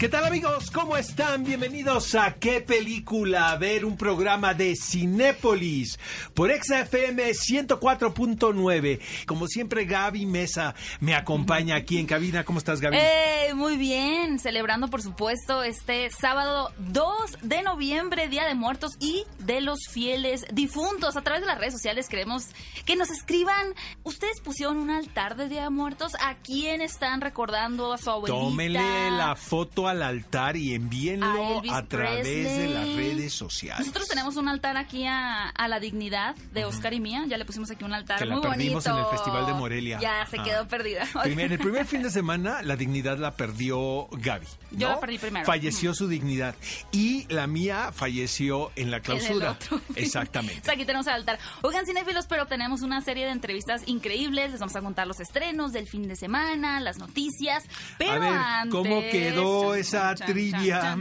[0.00, 0.70] ¿Qué tal amigos?
[0.70, 1.44] ¿Cómo están?
[1.44, 3.50] Bienvenidos a ¿Qué película?
[3.50, 5.98] A ver un programa de Cinépolis
[6.32, 8.98] por XFM 104.9.
[9.26, 12.44] Como siempre Gaby Mesa me acompaña aquí en cabina.
[12.44, 12.96] ¿Cómo estás Gaby?
[12.96, 19.24] Eh, muy bien, celebrando por supuesto este sábado 2 de noviembre, Día de Muertos y
[19.40, 21.18] de los fieles difuntos.
[21.18, 22.46] A través de las redes sociales queremos
[22.86, 23.74] que nos escriban.
[24.02, 26.12] ¿Ustedes pusieron un altar de Día de Muertos?
[26.22, 28.40] ¿A quién están recordando a su abuelita?
[28.40, 33.80] Tómenle la foto al altar y envíenlo a través de las redes sociales.
[33.80, 37.24] Nosotros tenemos un altar aquí a, a la dignidad de Oscar y mía.
[37.28, 38.90] Ya le pusimos aquí un altar Que la muy perdimos bonito.
[39.00, 39.98] en el Festival de Morelia.
[40.00, 41.06] Ya se quedó perdida.
[41.22, 44.46] Primer- el primer fin de semana la dignidad la perdió Gaby.
[44.72, 45.44] Yo la perdí primero.
[45.46, 46.54] Falleció su dignidad.
[46.92, 49.56] Y la mía falleció en la clausura.
[49.96, 50.70] Exactamente.
[50.70, 51.38] Aquí tenemos el altar.
[51.62, 54.50] Oigan, cinéfilos, pero tenemos una serie de entrevistas increíbles.
[54.52, 57.64] Les vamos a contar los estrenos del fin de semana, las noticias.
[57.98, 58.74] Pero A ver, antes...
[58.74, 60.96] ¿cómo quedó esa trivia?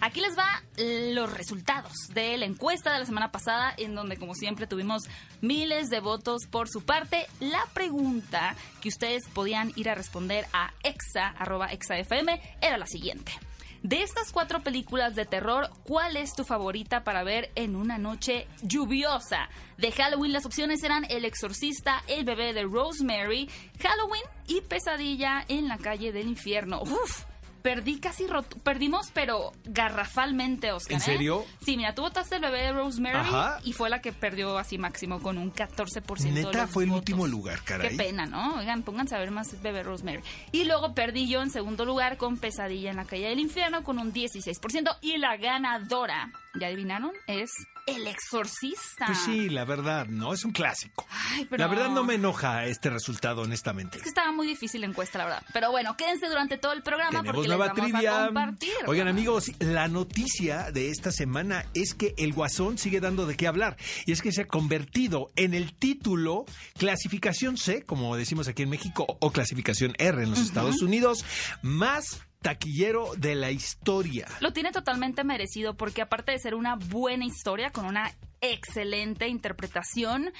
[0.00, 0.62] Aquí les va
[1.14, 5.02] los resultados de la encuesta de la semana pasada, en donde, como siempre, tuvimos
[5.40, 7.26] miles de votos por su parte.
[7.40, 12.28] La pregunta que ustedes podían ir a responder a exa, arroba exafm,
[12.60, 13.32] era la siguiente.
[13.82, 18.46] De estas cuatro películas de terror, ¿cuál es tu favorita para ver en una noche
[18.60, 19.48] lluviosa?
[19.78, 23.48] De Halloween las opciones eran El Exorcista, El Bebé de Rosemary,
[23.80, 26.82] Halloween y Pesadilla en la calle del infierno.
[26.82, 27.24] Uf,
[27.62, 30.92] perdí casi roto, perdimos pero garrafalmente, Oscar.
[30.92, 31.04] ¿En ¿eh?
[31.04, 31.44] serio?
[31.64, 33.58] Sí, mira, tú votaste El Bebé de Rosemary Ajá.
[33.64, 36.90] y fue la que perdió así máximo con un 14% de Neta, los fue el
[36.90, 37.90] último lugar, caray.
[37.90, 38.56] Qué pena, ¿no?
[38.56, 40.20] Oigan, pónganse a ver más Bebé Rosemary.
[40.52, 43.98] Y luego perdí yo en segundo lugar con Pesadilla en la calle del infierno con
[43.98, 44.96] un 16%.
[45.00, 47.12] Y la ganadora, ¿ya adivinaron?
[47.26, 47.50] Es
[47.96, 49.06] El Exorcista.
[49.06, 51.06] Pues sí, la verdad, no, es un clásico.
[51.10, 53.96] Ay, pero- La verdad no me enoja este resultado, honestamente.
[53.98, 55.42] Es que estaba muy difícil la encuesta, la verdad.
[55.52, 58.22] Pero bueno, quédense durante todo el programa Tenemos porque nueva les vamos trivia.
[58.22, 58.72] a compartir.
[58.86, 63.46] Oigan, amigos, la noticia de esta semana es que el Guasón sigue dando de qué
[63.46, 63.76] hablar.
[64.06, 66.44] Y es que se ha convertido en el título
[66.78, 71.24] clasificación C, como decimos aquí en México, o clasificación R en los Estados Unidos,
[71.62, 74.28] más taquillero de la historia.
[74.40, 80.32] Lo tiene totalmente merecido porque aparte de ser una buena historia con una excelente interpretación,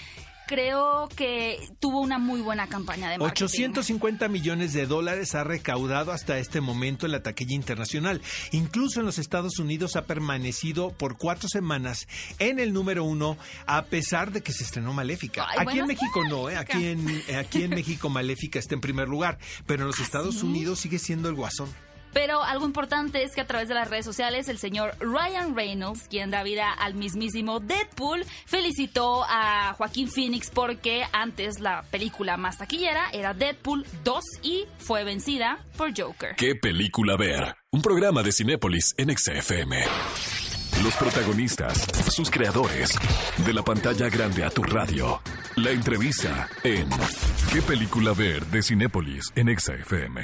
[0.50, 3.44] creo que tuvo una muy buena campaña de marketing.
[3.44, 8.21] 850 millones de dólares ha recaudado hasta este momento en la taquilla internacional.
[8.50, 12.09] Incluso en los Estados Unidos ha permanecido por cuatro semanas
[12.41, 13.37] en el número uno,
[13.67, 15.47] a pesar de que se estrenó Maléfica.
[15.49, 16.56] Ay, aquí en México no, ¿eh?
[16.56, 20.41] Aquí, en, eh, aquí en México Maléfica está en primer lugar, pero en los Estados
[20.41, 20.47] ¿sí?
[20.47, 21.69] Unidos sigue siendo el guasón.
[22.12, 26.06] Pero algo importante es que a través de las redes sociales el señor Ryan Reynolds,
[26.09, 32.59] quien da vida al mismísimo Deadpool, felicitó a Joaquín Phoenix porque antes la película más
[32.59, 36.34] taquillera era Deadpool 2 y fue vencida por Joker.
[36.37, 37.54] ¿Qué película ver?
[37.72, 39.84] Un programa de Cinépolis en XFM.
[40.82, 42.99] Los protagonistas, sus creadores,
[43.44, 45.20] de la pantalla grande a tu radio.
[45.56, 46.88] La entrevista en
[47.53, 48.47] ¿Qué película ver?
[48.47, 50.22] de Cinépolis en XFM.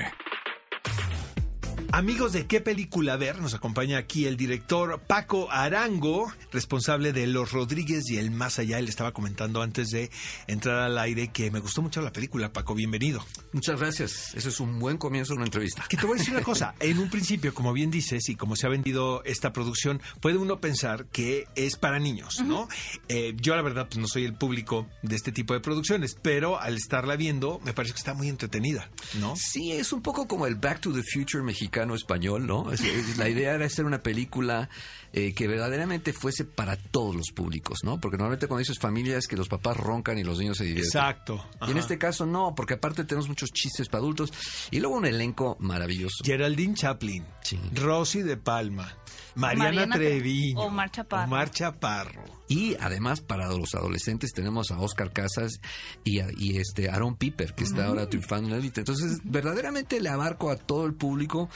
[1.97, 7.53] Amigos de qué película ver, nos acompaña aquí el director Paco Arango, responsable de Los
[7.53, 8.79] Rodríguez y el Más Allá.
[8.79, 10.11] Él estaba comentando antes de
[10.47, 12.53] entrar al aire que me gustó mucho la película.
[12.53, 13.25] Paco, bienvenido.
[13.53, 14.35] Muchas gracias.
[14.35, 15.87] Ese es un buen comienzo de una entrevista.
[15.89, 18.57] Que te voy a decir una cosa, en un principio, como bien dices, y como
[18.57, 22.69] se ha vendido esta producción, puede uno pensar que es para niños, ¿no?
[23.09, 26.61] Eh, yo la verdad pues no soy el público de este tipo de producciones, pero
[26.61, 29.35] al estarla viendo me parece que está muy entretenida, ¿no?
[29.35, 31.43] Sí, es un poco como el Back to the Future
[31.87, 32.73] mexicano-español, ¿no?
[32.73, 34.69] Es- es- la idea era hacer una película
[35.13, 37.99] eh, que verdaderamente fuese para todos los públicos, ¿no?
[38.01, 40.89] Porque normalmente cuando dices familia es que los papás roncan y los niños se divierten.
[40.89, 41.43] Exacto.
[41.67, 44.31] Y en este caso no, porque aparte tenemos muchos chistes para adultos
[44.71, 46.23] y luego un elenco maravilloso.
[46.23, 47.59] Geraldine Chaplin, Sí.
[47.75, 48.95] Rosy de Palma,
[49.37, 51.25] Mariana, Mariana Tre- Treviño, Omar Chaparro.
[51.25, 52.25] Omar Chaparro.
[52.49, 55.61] Y además para los adolescentes tenemos a Oscar Casas
[56.05, 58.83] y, a- y este Aaron Piper, que está ahora triunfando en la élite.
[58.83, 61.49] Entonces, verdaderamente le abarco a todo el público.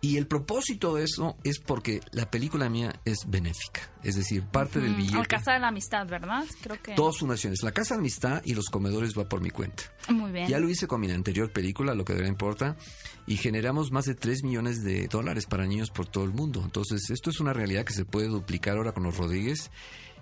[0.00, 3.90] Y el propósito de eso es porque la película mía es benéfica.
[4.04, 5.18] Es decir, parte del billete.
[5.18, 6.44] Al Casa de la Amistad, ¿verdad?
[6.62, 6.94] Creo que...
[6.94, 7.62] Dos fundaciones.
[7.62, 9.82] La Casa de Amistad y los comedores va por mi cuenta.
[10.08, 10.46] Muy bien.
[10.46, 12.76] Ya lo hice con mi anterior película, Lo que de verdad importa,
[13.26, 16.62] y generamos más de 3 millones de dólares para niños por todo el mundo.
[16.64, 19.70] Entonces, esto es una realidad que se puede duplicar ahora con los Rodríguez.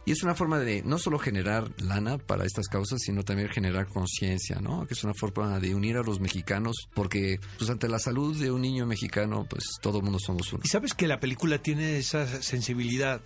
[0.07, 3.89] Y es una forma de no solo generar lana para estas causas, sino también generar
[3.89, 4.87] conciencia, ¿no?
[4.87, 8.53] Que es una forma de unir a los mexicanos, porque pues ante la salud de
[8.53, 10.63] un niño mexicano, pues todo el mundo somos uno.
[10.65, 13.21] Y sabes que la película tiene esa sensibilidad.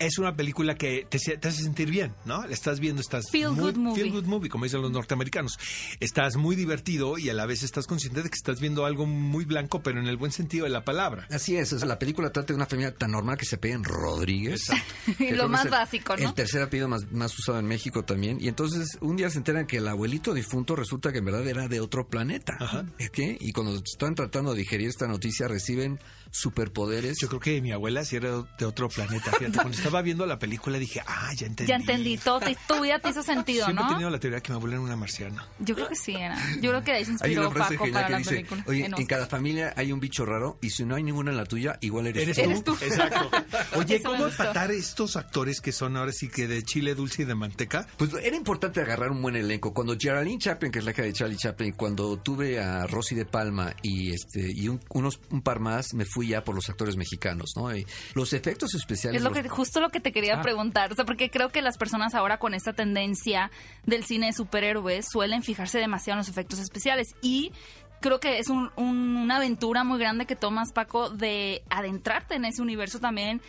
[0.00, 2.44] Es una película que te, te hace sentir bien, ¿no?
[2.46, 3.30] La estás viendo, estás...
[3.30, 4.02] Feel muy, good movie.
[4.02, 5.58] Feel good movie, como dicen los norteamericanos.
[6.00, 9.44] Estás muy divertido y a la vez estás consciente de que estás viendo algo muy
[9.44, 11.26] blanco, pero en el buen sentido de la palabra.
[11.30, 13.84] Así es, o sea, la película trata de una familia tan normal que se peguen
[13.84, 14.62] Rodríguez.
[15.32, 16.28] Lo más el- básico, ¿no?
[16.28, 18.38] El tercer apellido más, más usado en México también.
[18.40, 21.68] Y entonces un día se enteran que el abuelito difunto resulta que en verdad era
[21.68, 22.56] de otro planeta.
[22.58, 22.86] Ajá.
[23.12, 23.36] ¿Qué?
[23.38, 25.98] Y cuando están tratando de digerir esta noticia reciben
[26.30, 27.18] superpoderes.
[27.20, 29.30] Yo creo que mi abuela sí era de otro planeta.
[29.38, 31.68] Fíjate, cuando estaba viendo la película dije, ah, ya entendí.
[31.70, 33.92] Ya entendí, todo tu vida te hizo sentido, Siempre he ¿no?
[33.92, 35.46] tenido la teoría que mi abuela era una marciana.
[35.58, 36.36] Yo creo que sí, era.
[36.60, 38.18] Yo creo que de ahí se Hay inspiró una frase Paco genial para que la
[38.18, 38.64] dice, película.
[38.66, 41.44] oye, En cada familia hay un bicho raro y si no hay ninguno en la
[41.44, 42.42] tuya, igual eres, ¿Eres tú.
[42.42, 42.76] Eres tú.
[42.84, 43.30] Exacto.
[43.76, 47.24] Oye, Eso ¿cómo empatar estos actores que son ahora sí que de chile dulce y
[47.24, 47.86] de manteca?
[47.96, 49.72] Pues era importante agarrar un buen elenco.
[49.74, 53.24] Cuando Geraldine Chaplin, que es la hija de Charlie Chaplin, cuando tuve a Rosy de
[53.26, 56.96] Palma y este y un, unos un par más, me fui ya por los actores
[56.96, 57.74] mexicanos, ¿no?
[57.74, 59.18] Y los efectos especiales.
[59.18, 60.42] Es lo los- que, justo lo que te quería Ah.
[60.42, 63.50] preguntar, o sea, porque creo que las personas ahora con esta tendencia
[63.86, 67.52] del cine de superhéroes suelen fijarse demasiado en los efectos especiales y
[68.00, 72.44] creo que es un- un- una aventura muy grande que tomas, Paco, de adentrarte en
[72.46, 73.42] ese universo también,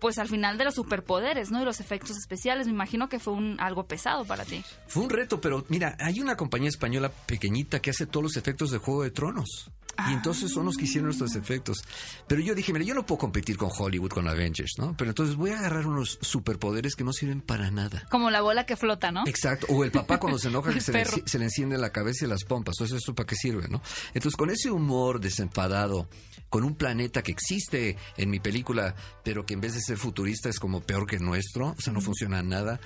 [0.00, 1.60] pues al final de los superpoderes, ¿no?
[1.60, 4.64] Y los efectos especiales, me imagino que fue un algo pesado para ti.
[4.86, 8.70] Fue un reto, pero mira, hay una compañía española pequeñita que hace todos los efectos
[8.70, 9.70] de Juego de Tronos.
[10.08, 11.84] Y entonces son los que hicieron estos efectos.
[12.26, 14.96] Pero yo dije, mira, yo no puedo competir con Hollywood, con Avengers, ¿no?
[14.96, 18.06] Pero entonces voy a agarrar unos superpoderes que no sirven para nada.
[18.10, 19.24] Como la bola que flota, ¿no?
[19.26, 19.66] Exacto.
[19.70, 21.18] O el papá cuando se enoja que se le, perro.
[21.24, 22.74] se le enciende la cabeza y las pompas.
[22.78, 23.82] Entonces, ¿eso para qué sirve, no?
[24.14, 26.08] Entonces, con ese humor desenfadado,
[26.48, 28.94] con un planeta que existe en mi película,
[29.24, 31.92] pero que en vez de ser futurista es como peor que el nuestro, o sea,
[31.92, 32.80] no funciona nada,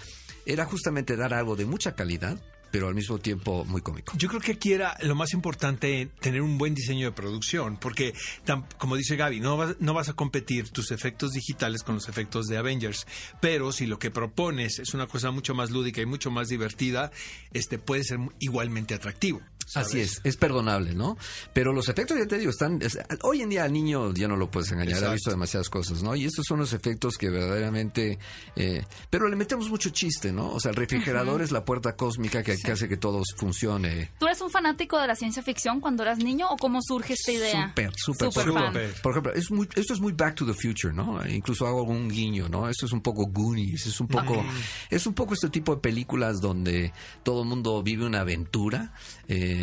[0.46, 2.38] era justamente dar algo de mucha calidad,
[2.74, 4.14] pero al mismo tiempo muy cómico.
[4.16, 8.14] Yo creo que aquí era lo más importante tener un buen diseño de producción, porque
[8.78, 12.46] como dice Gaby, no vas, no vas a competir tus efectos digitales con los efectos
[12.46, 13.06] de Avengers,
[13.40, 17.12] pero si lo que propones es una cosa mucho más lúdica y mucho más divertida,
[17.52, 19.40] este puede ser igualmente atractivo.
[19.66, 19.88] ¿Sabes?
[19.88, 21.16] Así es, es perdonable, ¿no?
[21.52, 22.80] Pero los efectos, ya te digo, están...
[22.82, 25.10] es- hoy en día al niño ya no lo puedes engañar, Exacto.
[25.10, 26.14] ha visto demasiadas cosas, ¿no?
[26.16, 28.18] Y estos son los efectos que verdaderamente...
[28.56, 30.50] eh, pero le metemos mucho chiste, ¿no?
[30.52, 34.10] O sea, el refrigerador es la puerta cósmica que, que hace que todo funcione.
[34.18, 37.32] ¿Tú eres un fanático de la ciencia ficción cuando eras niño o cómo surge esta
[37.32, 37.68] idea?
[37.68, 38.76] Súper, súper, Súper por fan.
[38.76, 41.20] ejemplo, por ejemplo, es muy, esto es muy Back to the Future, ¿no?
[41.26, 42.68] Incluso hago algún guiño, ¿no?
[42.68, 44.44] Esto es un poco Goonies, es un poco,
[44.90, 48.92] es un poco este tipo de películas donde todo el mundo vive una aventura.
[49.28, 49.53] Eh,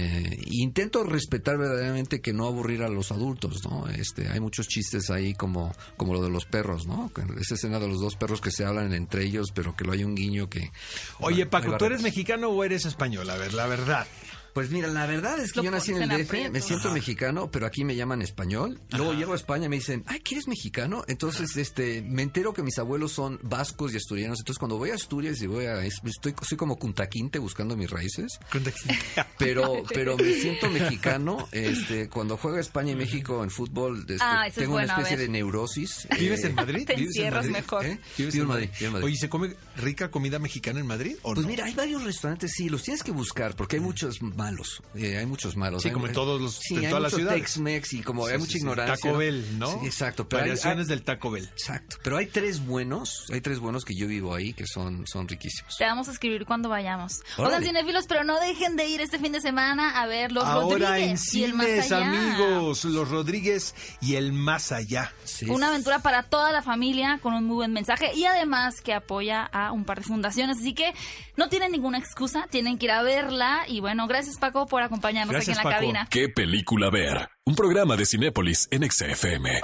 [0.46, 3.88] intento respetar verdaderamente que no aburrir a los adultos, ¿no?
[3.88, 7.12] Este, hay muchos chistes ahí como, como lo de los perros, ¿no?
[7.40, 10.04] Esa escena de los dos perros que se hablan entre ellos, pero que lo hay
[10.04, 10.72] un guiño que.
[11.20, 13.30] Oye, Paco, ¿tú eres mexicano o eres español?
[13.30, 14.08] A ver, la verdad.
[14.53, 17.50] Pues mira, la verdad es que Lo yo nací en el DF, me siento mexicano,
[17.51, 18.81] pero aquí me llaman español.
[18.92, 21.03] Luego llego a España y me dicen, ay, ¿que eres mexicano?
[21.07, 24.39] Entonces, este, me entero que mis abuelos son vascos y asturianos.
[24.39, 27.89] Entonces, cuando voy a Asturias y voy a, es- estoy, soy como cuntaquinte buscando mis
[27.89, 28.39] raíces.
[29.38, 31.48] Pero, pero me siento mexicano.
[31.51, 35.18] Este, cuando juega España y México en fútbol, este, Ah, es tengo bueno, una especie
[35.18, 36.07] de neurosis.
[36.19, 36.86] ¿Vives Eh, en Madrid?
[36.86, 37.51] Te ¿Vives en encierras Madrid?
[37.53, 37.86] mejor.
[37.86, 38.00] ¿Eh?
[38.18, 38.69] ¿Vives en Madrid.
[39.01, 41.50] Oye, ¿se come rica comida mexicana en Madrid o Pues no?
[41.50, 45.26] mira, hay varios restaurantes, sí, los tienes que buscar, porque hay muchos malos, eh, hay
[45.26, 45.82] muchos malos.
[45.84, 47.42] Sí, Hay- como en todos los- sí, en hay todas las mucho ciudades.
[47.42, 48.58] Tex-Mex y como Sí, hay sí, mucha sí.
[48.60, 48.96] ignorancia.
[48.96, 49.80] Taco Bell, ¿no?
[49.80, 50.28] Sí, exacto.
[50.28, 51.46] Pero Variaciones hay- del Taco Bell.
[51.52, 55.28] Exacto, pero hay tres buenos, hay tres buenos que yo vivo ahí que son, son
[55.28, 55.76] riquísimos.
[55.78, 57.22] Te vamos a escribir cuando vayamos.
[57.38, 57.56] Órale.
[57.58, 60.98] Oigan, cinefilos, pero no dejen de ir este fin de semana a ver Los Ahora
[60.98, 62.08] en Rodríguez y el más cines, allá.
[62.10, 65.13] amigos, Los Rodríguez y el más allá.
[65.24, 65.46] Sí.
[65.50, 69.44] Una aventura para toda la familia con un muy buen mensaje y además que apoya
[69.46, 70.58] a un par de fundaciones.
[70.60, 70.94] Así que
[71.38, 73.63] no tienen ninguna excusa, tienen que ir a verla.
[73.68, 75.82] Y bueno, gracias Paco por acompañarnos Gracias, aquí en la Paco.
[75.82, 76.08] cabina.
[76.10, 77.30] ¿Qué película ver?
[77.46, 79.62] Un programa de Cinépolis en XFM.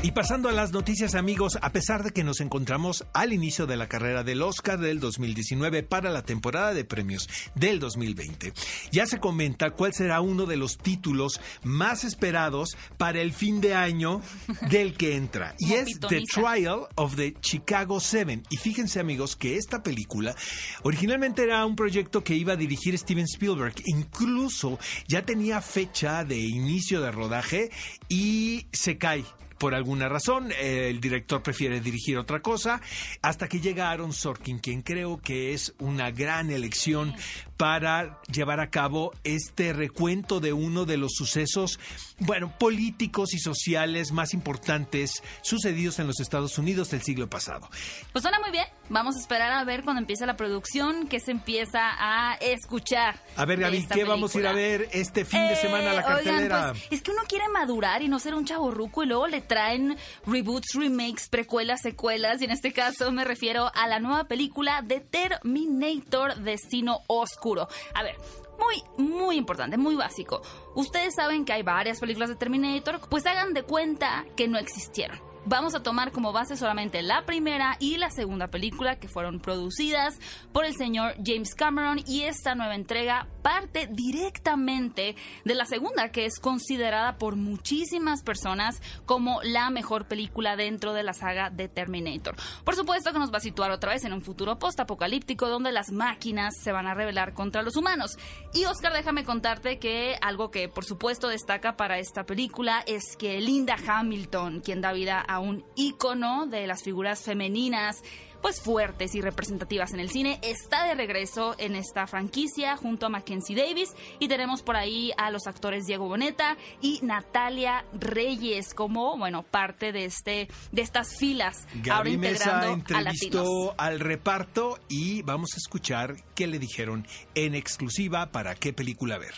[0.00, 3.76] Y pasando a las noticias, amigos, a pesar de que nos encontramos al inicio de
[3.76, 8.52] la carrera del Oscar del 2019 para la temporada de premios del 2020,
[8.92, 13.74] ya se comenta cuál será uno de los títulos más esperados para el fin de
[13.74, 14.22] año
[14.70, 15.56] del que entra.
[15.58, 16.22] Y es The.
[16.32, 18.44] Trial of the Chicago Seven.
[18.50, 20.36] Y fíjense, amigos, que esta película
[20.84, 23.74] originalmente era un proyecto que iba a dirigir Steven Spielberg.
[23.86, 24.78] Incluso
[25.08, 27.70] ya tenía fecha de inicio de rodaje
[28.08, 29.24] y se cae.
[29.58, 32.80] Por alguna razón, eh, el director prefiere dirigir otra cosa,
[33.22, 37.14] hasta que llega Aaron Sorkin, quien creo que es una gran elección
[37.58, 41.78] para llevar a cabo este recuento de uno de los sucesos,
[42.20, 47.68] bueno, políticos y sociales más importantes sucedidos en los Estados Unidos del siglo pasado.
[48.12, 48.64] Pues suena muy bien.
[48.90, 53.20] Vamos a esperar a ver cuando empiece la producción, que se empieza a escuchar.
[53.36, 55.94] A ver, Gaby, ¿qué vamos a ir a ver este fin de Eh, semana a
[55.94, 56.70] la oigan, cartelera?
[56.72, 59.98] pues, es que uno quiere madurar y no ser un chaborruco y luego le traen
[60.26, 62.40] reboots, remakes, precuelas, secuelas.
[62.40, 67.47] Y en este caso me refiero a la nueva película de Terminator Destino Oscuro.
[67.94, 68.16] A ver.
[68.58, 70.42] Muy, muy importante, muy básico.
[70.74, 75.20] Ustedes saben que hay varias películas de Terminator, pues hagan de cuenta que no existieron.
[75.44, 80.18] Vamos a tomar como base solamente la primera y la segunda película que fueron producidas
[80.52, 86.26] por el señor James Cameron y esta nueva entrega parte directamente de la segunda que
[86.26, 92.36] es considerada por muchísimas personas como la mejor película dentro de la saga de Terminator.
[92.62, 95.92] Por supuesto que nos va a situar otra vez en un futuro postapocalíptico donde las
[95.92, 98.18] máquinas se van a rebelar contra los humanos.
[98.52, 103.40] Y Oscar, déjame contarte que algo que por supuesto destaca para esta película es que
[103.40, 108.02] Linda Hamilton, quien da vida a un ícono de las figuras femeninas,
[108.42, 113.08] pues fuertes y representativas en el cine, está de regreso en esta franquicia junto a
[113.08, 119.16] Mackenzie Davis y tenemos por ahí a los actores Diego Boneta y Natalia Reyes como,
[119.16, 125.22] bueno, parte de este de estas filas ahora Gaby Mesa integrando entrevistó al reparto y
[125.22, 129.34] vamos a escuchar qué le dijeron en exclusiva para qué película ver.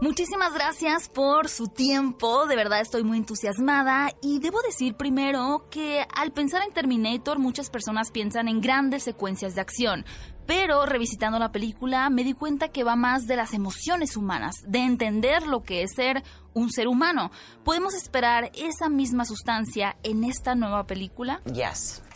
[0.00, 6.06] Muchísimas gracias por su tiempo, de verdad estoy muy entusiasmada y debo decir primero que
[6.14, 10.06] al pensar en Terminator muchas personas piensan en grandes secuencias de acción,
[10.46, 14.78] pero revisitando la película me di cuenta que va más de las emociones humanas, de
[14.78, 16.22] entender lo que es ser
[16.54, 17.30] un ser humano.
[17.62, 21.42] ¿Podemos esperar esa misma sustancia en esta nueva película?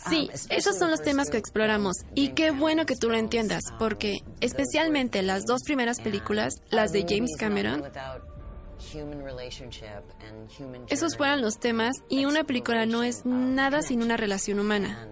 [0.09, 1.95] Sí, esos son los temas que exploramos.
[2.13, 7.05] Y qué bueno que tú lo entiendas, porque especialmente las dos primeras películas, las de
[7.07, 7.83] James Cameron,
[10.87, 15.07] esos fueron los temas y una película no es nada sin una relación humana,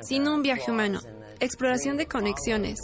[0.00, 1.00] sin un viaje humano,
[1.40, 2.78] exploración de conexiones.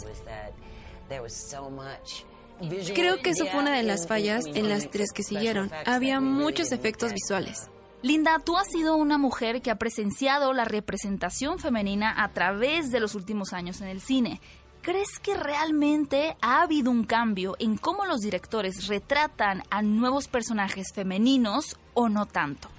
[2.93, 5.71] Creo que eso fue una de las fallas en las tres que siguieron.
[5.85, 7.69] Había muchos efectos visuales.
[8.03, 12.99] Linda, tú has sido una mujer que ha presenciado la representación femenina a través de
[12.99, 14.41] los últimos años en el cine.
[14.81, 20.87] ¿Crees que realmente ha habido un cambio en cómo los directores retratan a nuevos personajes
[20.95, 22.69] femeninos o no tanto?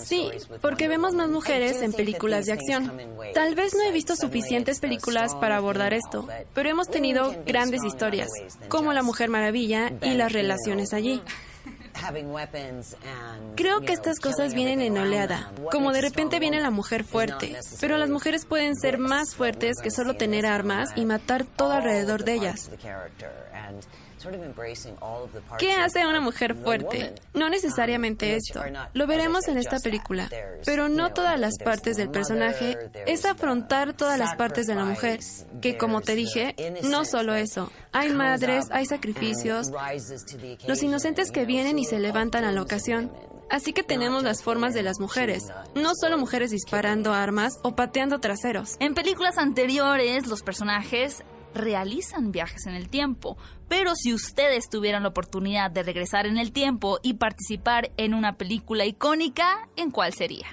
[0.00, 0.30] Sí,
[0.60, 2.92] porque vemos más mujeres en películas de acción.
[3.34, 8.28] Tal vez no he visto suficientes películas para abordar esto, pero hemos tenido grandes historias,
[8.68, 11.22] como La Mujer Maravilla y las relaciones allí.
[13.56, 17.96] Creo que estas cosas vienen en oleada, como de repente viene la mujer fuerte, pero
[17.96, 22.34] las mujeres pueden ser más fuertes que solo tener armas y matar todo alrededor de
[22.34, 22.70] ellas.
[25.58, 27.14] ¿Qué hace a una mujer fuerte?
[27.34, 28.62] No necesariamente esto.
[28.92, 30.28] Lo veremos en esta película.
[30.64, 32.76] Pero no todas las partes del personaje
[33.06, 35.20] es afrontar todas las partes de la mujer.
[35.60, 37.70] Que como te dije, no solo eso.
[37.92, 39.70] Hay madres, hay sacrificios.
[40.66, 43.12] Los inocentes que vienen y se levantan a la ocasión.
[43.50, 48.18] Así que tenemos las formas de las mujeres, no solo mujeres disparando armas o pateando
[48.18, 48.76] traseros.
[48.80, 51.22] En películas anteriores, los personajes
[51.54, 53.36] realizan viajes en el tiempo,
[53.68, 58.36] pero si ustedes tuvieran la oportunidad de regresar en el tiempo y participar en una
[58.36, 60.46] película icónica, ¿en cuál sería?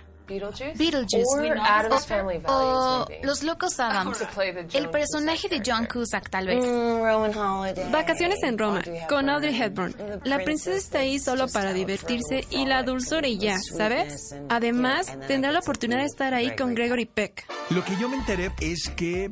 [0.77, 3.27] Beetlejuice Or Addams o- Family Values, O maybe.
[3.27, 4.17] Los Locos Adams.
[4.74, 5.86] El personaje de John.
[5.91, 6.65] Cusack, tal vez.
[6.65, 9.93] Mm, Vacaciones en Roma, con Audrey Hepburn.
[10.24, 14.34] La princesa está ahí solo para divertirse y la dulzura y ya, ¿sabes?
[14.48, 17.46] Además, tendrá la oportunidad de estar ahí con Gregory Peck.
[17.70, 19.31] Lo que yo me enteré es que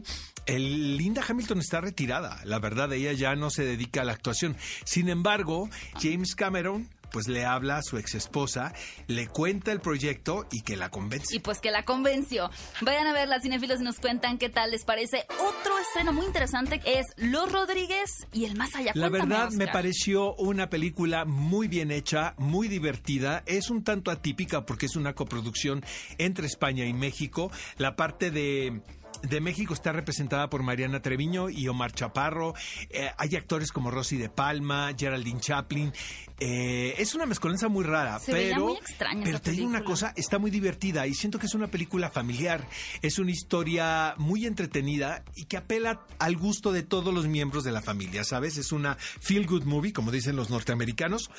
[0.56, 2.40] el Linda Hamilton está retirada.
[2.44, 4.56] La verdad, ella ya no se dedica a la actuación.
[4.84, 5.70] Sin embargo,
[6.02, 8.74] James Cameron pues le habla a su ex esposa,
[9.08, 11.36] le cuenta el proyecto y que la convence.
[11.36, 12.50] Y pues que la convenció.
[12.82, 15.26] Vayan a ver las cinefilos y nos cuentan qué tal les parece.
[15.40, 18.92] Otro estreno muy interesante es Los Rodríguez y el Más Allá.
[18.96, 23.44] La Cuéntame, verdad me pareció una película muy bien hecha, muy divertida.
[23.46, 25.84] Es un tanto atípica porque es una coproducción
[26.18, 27.52] entre España y México.
[27.78, 28.82] La parte de
[29.22, 32.54] de México está representada por Mariana Treviño y Omar Chaparro.
[32.90, 35.92] Eh, hay actores como Rosy de Palma, Geraldine Chaplin.
[36.40, 40.14] Eh, es una mezcolanza muy rara, Se pero, muy extraña pero te digo una cosa,
[40.16, 42.66] está muy divertida y siento que es una película familiar.
[43.02, 47.72] Es una historia muy entretenida y que apela al gusto de todos los miembros de
[47.72, 48.58] la familia, ¿sabes?
[48.58, 51.30] Es una feel good movie, como dicen los norteamericanos,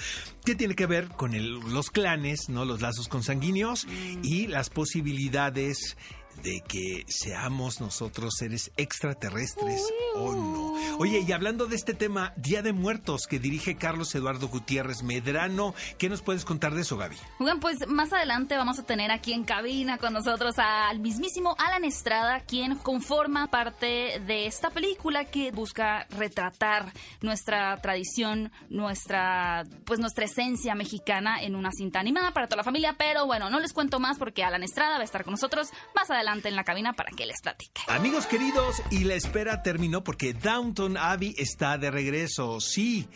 [0.44, 2.64] que tiene que ver con el- los clanes, ¿no?
[2.66, 4.20] Los lazos consanguíneos Mm.
[4.22, 5.96] y las posibilidades
[6.42, 9.82] de que seamos nosotros seres extraterrestres
[10.14, 10.98] o no.
[10.98, 15.74] Oye, y hablando de este tema, Día de Muertos, que dirige Carlos Eduardo Gutiérrez Medrano,
[15.98, 17.16] ¿qué nos puedes contar de eso, Gaby?
[17.38, 21.84] Bueno, pues más adelante vamos a tener aquí en cabina con nosotros al mismísimo Alan
[21.84, 30.24] Estrada, quien conforma parte de esta película que busca retratar nuestra tradición, nuestra pues nuestra
[30.24, 34.00] esencia mexicana en una cinta animada para toda la familia, pero bueno, no les cuento
[34.00, 37.10] más porque Alan Estrada va a estar con nosotros más adelante en la cabina para
[37.10, 37.82] que les platique.
[37.88, 42.60] Amigos queridos, y la espera terminó porque Downton Abbey está de regreso.
[42.60, 43.08] Sí,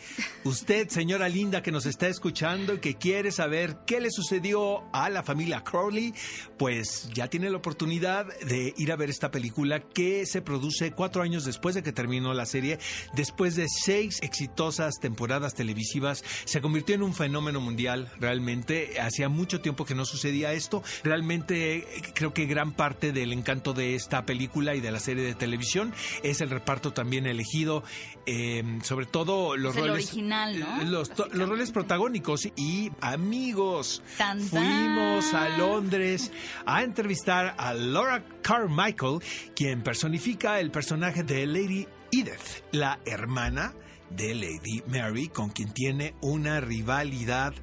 [0.43, 5.09] usted, señora linda que nos está escuchando y que quiere saber qué le sucedió a
[5.09, 6.13] la familia Crowley,
[6.57, 11.21] pues ya tiene la oportunidad de ir a ver esta película que se produce cuatro
[11.21, 12.79] años después de que terminó la serie,
[13.13, 18.11] después de seis exitosas temporadas televisivas, se convirtió en un fenómeno mundial.
[18.19, 20.83] Realmente, hacía mucho tiempo que no sucedía esto.
[21.03, 25.23] Realmente, eh, creo que gran parte del encanto de esta película y de la serie
[25.23, 25.93] de televisión
[26.23, 27.83] es el reparto también elegido,
[28.25, 30.83] eh, sobre todo los Es roles original, ¿no?
[30.85, 34.01] los, to- los roles protagónicos y amigos.
[34.17, 34.49] Tan, tan.
[34.49, 36.31] Fuimos a Londres
[36.65, 39.19] a entrevistar a Laura Carmichael,
[39.55, 43.73] quien personifica el personaje de Lady Edith, la hermana
[44.09, 47.53] de Lady Mary, con quien tiene una rivalidad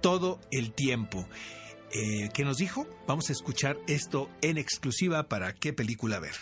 [0.00, 1.26] todo el tiempo.
[1.92, 2.86] Eh, ¿Qué nos dijo?
[3.06, 6.34] Vamos a escuchar esto en exclusiva para qué película ver.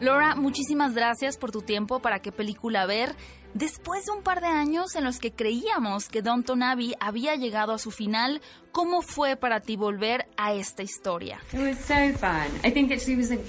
[0.00, 3.14] Laura, muchísimas gracias por tu tiempo para qué película ver.
[3.54, 7.72] Después de un par de años en los que creíamos que Downton Abbey había llegado
[7.72, 8.40] a su final,
[8.72, 11.38] ¿cómo fue para ti volver a esta historia?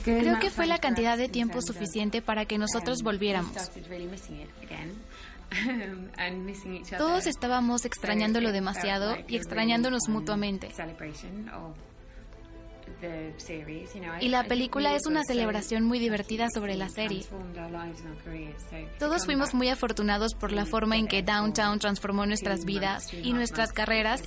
[0.04, 3.56] Creo que fue la cantidad de tiempo suficiente para que nosotros volviéramos.
[6.98, 10.70] Todos estábamos extrañándolo demasiado y extrañándonos mutuamente.
[14.22, 17.26] Y la película es una celebración muy divertida sobre la serie.
[18.98, 23.74] Todos fuimos muy afortunados por la forma en que Downtown transformó nuestras vidas y nuestras
[23.74, 24.22] carreras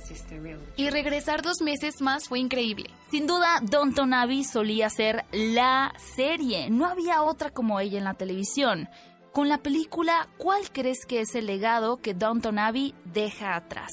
[0.75, 2.89] y regresar dos meses más fue increíble.
[3.09, 6.69] Sin duda, Downton Abbey solía ser la serie.
[6.69, 8.89] No había otra como ella en la televisión.
[9.31, 13.91] Con la película, ¿cuál crees que es el legado que Downton Abbey deja atrás?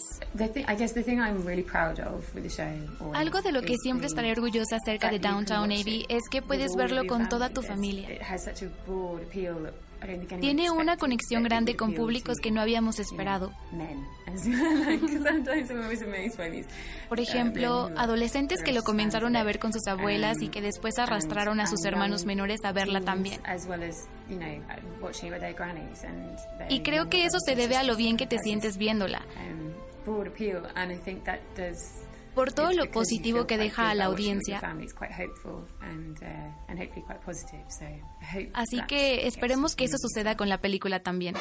[3.15, 7.07] Algo de lo que siempre estaré orgullosa acerca de Downtown Abbey es que puedes verlo
[7.07, 8.09] con toda tu familia.
[10.41, 13.53] Tiene una conexión grande con públicos que no habíamos esperado.
[17.09, 21.61] Por ejemplo, adolescentes que lo comenzaron a ver con sus abuelas y que después arrastraron
[21.61, 23.41] a sus hermanos menores a verla también.
[26.69, 29.23] Y creo que eso se debe a lo bien que te sientes viéndola,
[32.35, 34.61] por todo lo positivo que deja a la audiencia.
[38.53, 41.35] Así que esperemos que eso suceda con la película también.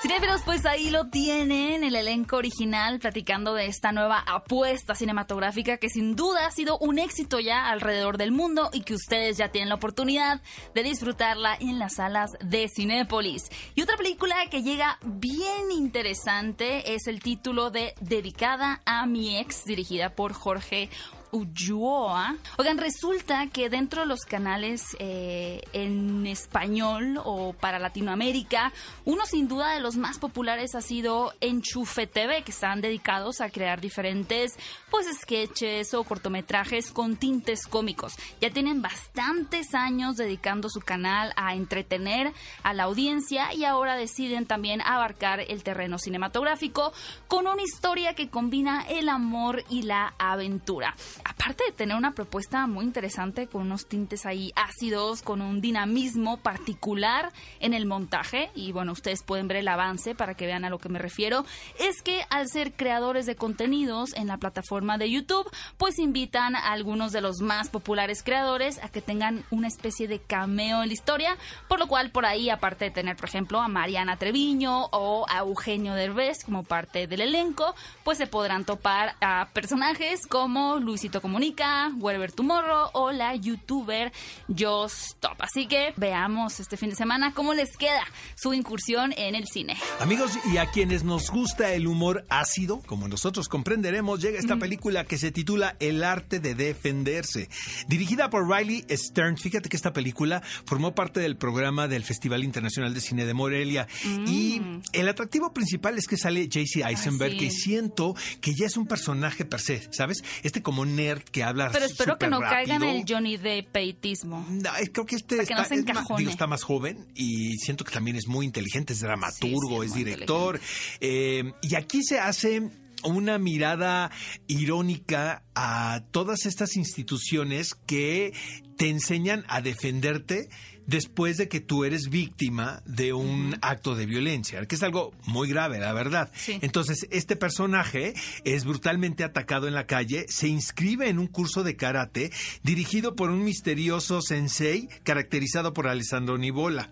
[0.00, 5.88] Cinéfilos, pues ahí lo tienen, el elenco original, platicando de esta nueva apuesta cinematográfica que
[5.88, 9.68] sin duda ha sido un éxito ya alrededor del mundo y que ustedes ya tienen
[9.68, 10.40] la oportunidad
[10.72, 13.48] de disfrutarla en las salas de Cinépolis.
[13.74, 19.64] Y otra película que llega bien interesante es el título de Dedicada a mi ex,
[19.64, 20.88] dirigida por Jorge
[21.32, 22.36] Ulloa.
[22.56, 28.72] Oigan, resulta que dentro de los canales eh, en español o para Latinoamérica,
[29.04, 33.50] uno sin duda de los más populares ha sido Enchufe TV, que están dedicados a
[33.50, 34.54] crear diferentes
[34.90, 38.14] pues sketches o cortometrajes con tintes cómicos.
[38.40, 44.46] Ya tienen bastantes años dedicando su canal a entretener a la audiencia y ahora deciden
[44.46, 46.92] también abarcar el terreno cinematográfico
[47.26, 50.94] con una historia que combina el amor y la aventura
[51.28, 56.38] aparte de tener una propuesta muy interesante con unos tintes ahí ácidos, con un dinamismo
[56.38, 60.70] particular en el montaje, y bueno, ustedes pueden ver el avance para que vean a
[60.70, 61.44] lo que me refiero,
[61.78, 66.72] es que al ser creadores de contenidos en la plataforma de YouTube, pues invitan a
[66.72, 70.94] algunos de los más populares creadores a que tengan una especie de cameo en la
[70.94, 71.36] historia,
[71.68, 75.38] por lo cual por ahí, aparte de tener, por ejemplo, a Mariana Treviño o a
[75.38, 81.92] Eugenio Derbez como parte del elenco, pues se podrán topar a personajes como Luisito Comunica,
[81.98, 84.12] Wherever Tomorrow o la youtuber
[84.48, 85.40] Just Stop.
[85.40, 88.04] Así que veamos este fin de semana cómo les queda
[88.34, 89.76] su incursión en el cine.
[90.00, 95.04] Amigos, y a quienes nos gusta el humor ácido, como nosotros comprenderemos, llega esta película
[95.04, 97.48] que se titula El arte de defenderse.
[97.88, 99.36] Dirigida por Riley Stern.
[99.36, 103.86] Fíjate que esta película formó parte del programa del Festival Internacional de Cine de Morelia.
[104.26, 104.60] Y
[104.92, 107.38] el atractivo principal es que sale JC Eisenberg, sí.
[107.38, 110.22] que siento que ya es un personaje per se, ¿sabes?
[110.42, 114.46] Este como nerd que habla Pero espero que no caiga en el Johnny Deppitismo.
[114.50, 117.06] No, es- creo que este que está, no se es más- digo, está más joven
[117.14, 120.60] y siento que también es muy inteligente, es dramaturgo, Sí, sí, es director.
[121.00, 122.68] Eh, y aquí se hace
[123.04, 124.10] una mirada
[124.48, 128.32] irónica a todas estas instituciones que
[128.76, 130.48] te enseñan a defenderte
[130.88, 135.48] después de que tú eres víctima de un acto de violencia, que es algo muy
[135.48, 136.30] grave, la verdad.
[136.34, 136.58] Sí.
[136.62, 141.76] Entonces, este personaje es brutalmente atacado en la calle, se inscribe en un curso de
[141.76, 146.90] karate dirigido por un misterioso sensei caracterizado por Alessandro Nibola.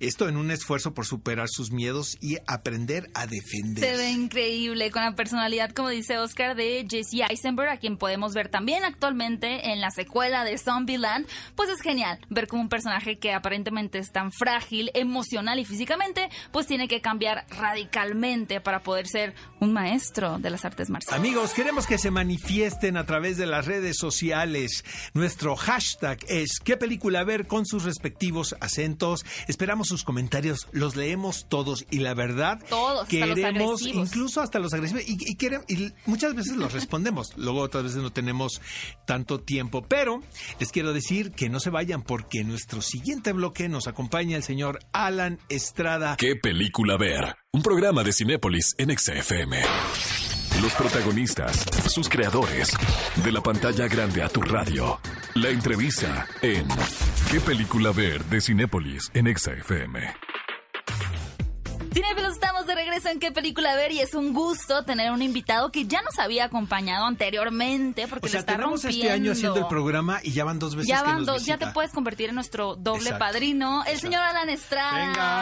[0.00, 3.82] Esto en un esfuerzo por superar sus miedos y aprender a defender.
[3.82, 8.32] Se ve increíble con la personalidad, como dice Oscar, de Jesse Eisenberg, a quien podemos
[8.32, 11.26] ver también actualmente en la secuela de Zombieland.
[11.56, 16.30] Pues es genial ver como un personaje que aparentemente es tan frágil, emocional y físicamente,
[16.50, 21.18] pues tiene que cambiar radicalmente para poder ser un maestro de las artes marciales.
[21.18, 24.82] Amigos, queremos que se manifiesten a través de las redes sociales.
[25.14, 29.24] Nuestro hashtag es qué película ver con sus respectivos acentos.
[29.46, 34.08] Esperamos sus comentarios, los leemos todos y la verdad Todos, hasta los queremos agresivos.
[34.08, 37.32] incluso hasta los agresivos y, y querem- y muchas veces los respondemos.
[37.36, 38.60] Luego otras veces no tenemos
[39.06, 40.22] tanto tiempo, pero
[40.58, 44.78] les quiero decir que no se vayan porque nuestro siguiente bloque nos acompaña el señor
[44.92, 46.16] Alan Estrada.
[46.16, 47.36] ¿Qué película ver?
[47.52, 49.60] Un programa de Cinépolis en XFM.
[50.62, 52.76] Los protagonistas, sus creadores,
[53.22, 54.98] de la pantalla grande a tu radio.
[55.34, 56.66] La entrevista en
[57.30, 58.24] ¿Qué película ver?
[58.24, 60.00] de Cinépolis en XFM.
[61.92, 65.72] Cinefilos, estamos de regreso en qué película ver y es un gusto tener un invitado
[65.72, 69.06] que ya nos había acompañado anteriormente porque O sea, le está tenemos rompiendo.
[69.08, 71.44] este año haciendo el programa y ya van dos veces Ya que van nos dos,
[71.46, 73.18] ya te puedes convertir en nuestro doble Exacto.
[73.24, 75.06] padrino, el señor Alan Estrada.
[75.08, 75.40] Venga,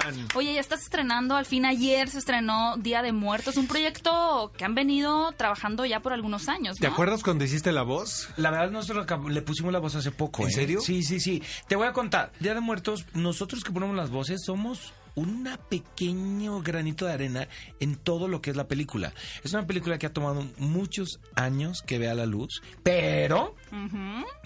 [0.00, 0.28] Alan.
[0.34, 4.64] Oye, ya estás estrenando, al fin ayer se estrenó Día de Muertos, un proyecto que
[4.64, 8.28] han venido trabajando ya por algunos años, ¿Te acuerdas cuando hiciste la voz?
[8.36, 10.42] La verdad, nosotros le pusimos la voz hace poco.
[10.44, 10.52] ¿En ¿eh?
[10.52, 10.80] serio?
[10.80, 11.42] Sí, sí, sí.
[11.66, 12.32] Te voy a contar.
[12.40, 17.48] Día de Muertos, nosotros que ponemos las voces somos un pequeño granito de arena
[17.80, 19.12] en todo lo que es la película.
[19.44, 23.54] Es una película que ha tomado muchos años que vea la luz, pero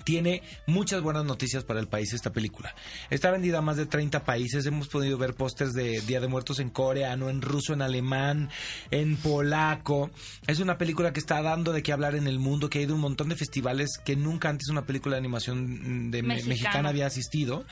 [0.05, 2.75] tiene muchas buenas noticias para el país esta película.
[3.11, 4.67] Está vendida a más de 30 países.
[4.67, 8.51] Hemos podido ver pósters de Día de Muertos en coreano, en ruso, en alemán,
[8.91, 10.11] en polaco.
[10.47, 12.93] Es una película que está dando de qué hablar en el mundo, que ha ido
[12.93, 16.49] a un montón de festivales que nunca antes una película de animación de me- Mexicana.
[16.49, 17.65] mexicana había asistido.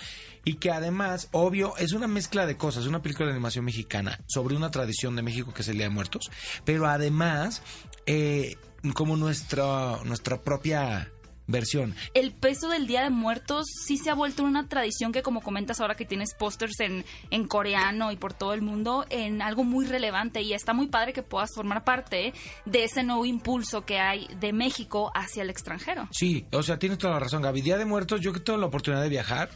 [0.43, 2.85] Y que además, obvio, es una mezcla de cosas.
[2.85, 5.85] Es una película de animación mexicana sobre una tradición de México que es el Día
[5.85, 6.31] de Muertos.
[6.65, 7.63] Pero además,
[8.07, 8.57] eh,
[8.95, 11.11] como nuestra, nuestra propia
[11.51, 11.95] versión.
[12.15, 15.81] El peso del Día de Muertos sí se ha vuelto una tradición que, como comentas
[15.81, 19.87] ahora que tienes pósters en, en coreano y por todo el mundo, en algo muy
[19.87, 22.33] relevante y está muy padre que puedas formar parte
[22.65, 26.09] de ese nuevo impulso que hay de México hacia el extranjero.
[26.11, 27.63] Sí, o sea, tienes toda la razón, Gaby.
[27.63, 29.51] Día de Muertos, yo que tengo la oportunidad de viajar,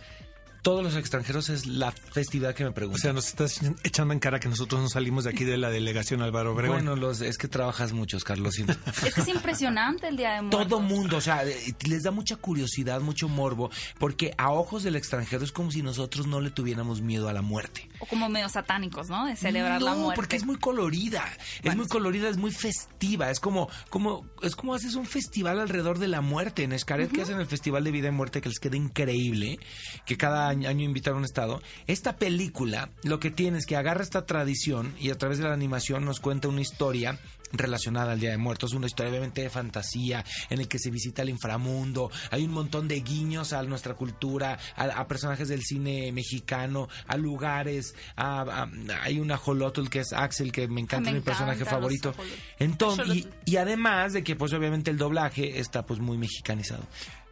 [0.64, 3.00] todos los extranjeros es la festividad que me O preguntan.
[3.02, 6.22] sea, nos estás echando en cara que nosotros no salimos de aquí de la delegación
[6.22, 6.78] Álvaro Obregón.
[6.78, 8.54] bueno, los, es que trabajas muchos, Carlos.
[9.04, 10.66] Es que es impresionante el Día de Muertos.
[10.66, 14.96] Todo mundo, o sea, eh, les da mucha curiosidad, mucho morbo, porque a ojos del
[14.96, 17.86] extranjero es como si nosotros no le tuviéramos miedo a la muerte.
[17.98, 19.26] O como medio satánicos, ¿no?
[19.26, 20.16] De celebrar la no, muerte.
[20.16, 21.24] porque es muy colorida.
[21.62, 23.30] es muy colorida, es muy festiva.
[23.30, 26.62] Es como, como, es como haces un festival alrededor de la muerte.
[26.62, 29.58] En Escaret, que hacen el Festival de Vida y Muerte, que les queda increíble,
[30.06, 31.62] que cada año, año invitan a un estado.
[31.86, 35.52] Esta película lo que tiene es que agarra esta tradición y a través de la
[35.54, 37.18] animación nos cuenta una historia
[37.56, 41.22] relacionada al Día de Muertos, una historia obviamente de fantasía en el que se visita
[41.22, 46.10] el inframundo, hay un montón de guiños a nuestra cultura, a, a personajes del cine
[46.10, 48.70] mexicano, a lugares, a, a-
[49.02, 52.12] hay un ajolotl que es Axel que me encanta, Me es mi personaje favorito.
[52.58, 56.82] Entonces, y, y además de que pues obviamente el doblaje está pues muy mexicanizado.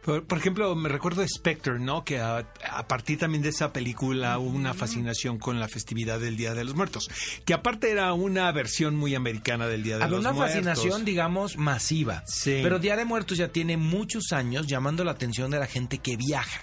[0.03, 2.03] Por, por ejemplo, me recuerdo Spectre, ¿no?
[2.03, 6.35] Que a, a partir también de esa película hubo una fascinación con la festividad del
[6.37, 7.09] Día de los Muertos.
[7.45, 10.55] Que aparte era una versión muy americana del Día de Había los una Muertos.
[10.55, 12.23] fascinación, digamos, masiva.
[12.27, 12.59] Sí.
[12.61, 16.17] Pero Día de Muertos ya tiene muchos años llamando la atención de la gente que
[16.17, 16.61] viaja.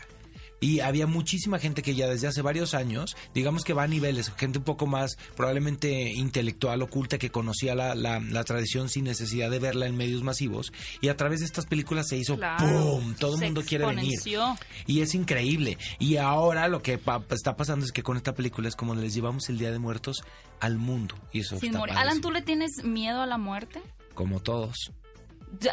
[0.60, 4.30] Y había muchísima gente que ya desde hace varios años, digamos que va a niveles,
[4.36, 9.50] gente un poco más probablemente intelectual, oculta, que conocía la, la- la tradición sin necesidad
[9.50, 10.72] de verla en medios masivos.
[11.00, 12.66] Y a través de estas películas se hizo Claro.
[12.66, 13.14] ¡pum!
[13.14, 14.18] Todo el mundo quiere venir.
[14.86, 15.78] Y es increíble.
[15.98, 19.14] Y ahora lo que pa- está pasando es que con esta película es como les
[19.14, 20.22] llevamos el Día de Muertos
[20.60, 21.14] al mundo.
[21.32, 21.94] Y eso Sin está.
[21.98, 23.80] Alan, ¿tú le tienes miedo a la muerte?
[24.14, 24.92] Como todos.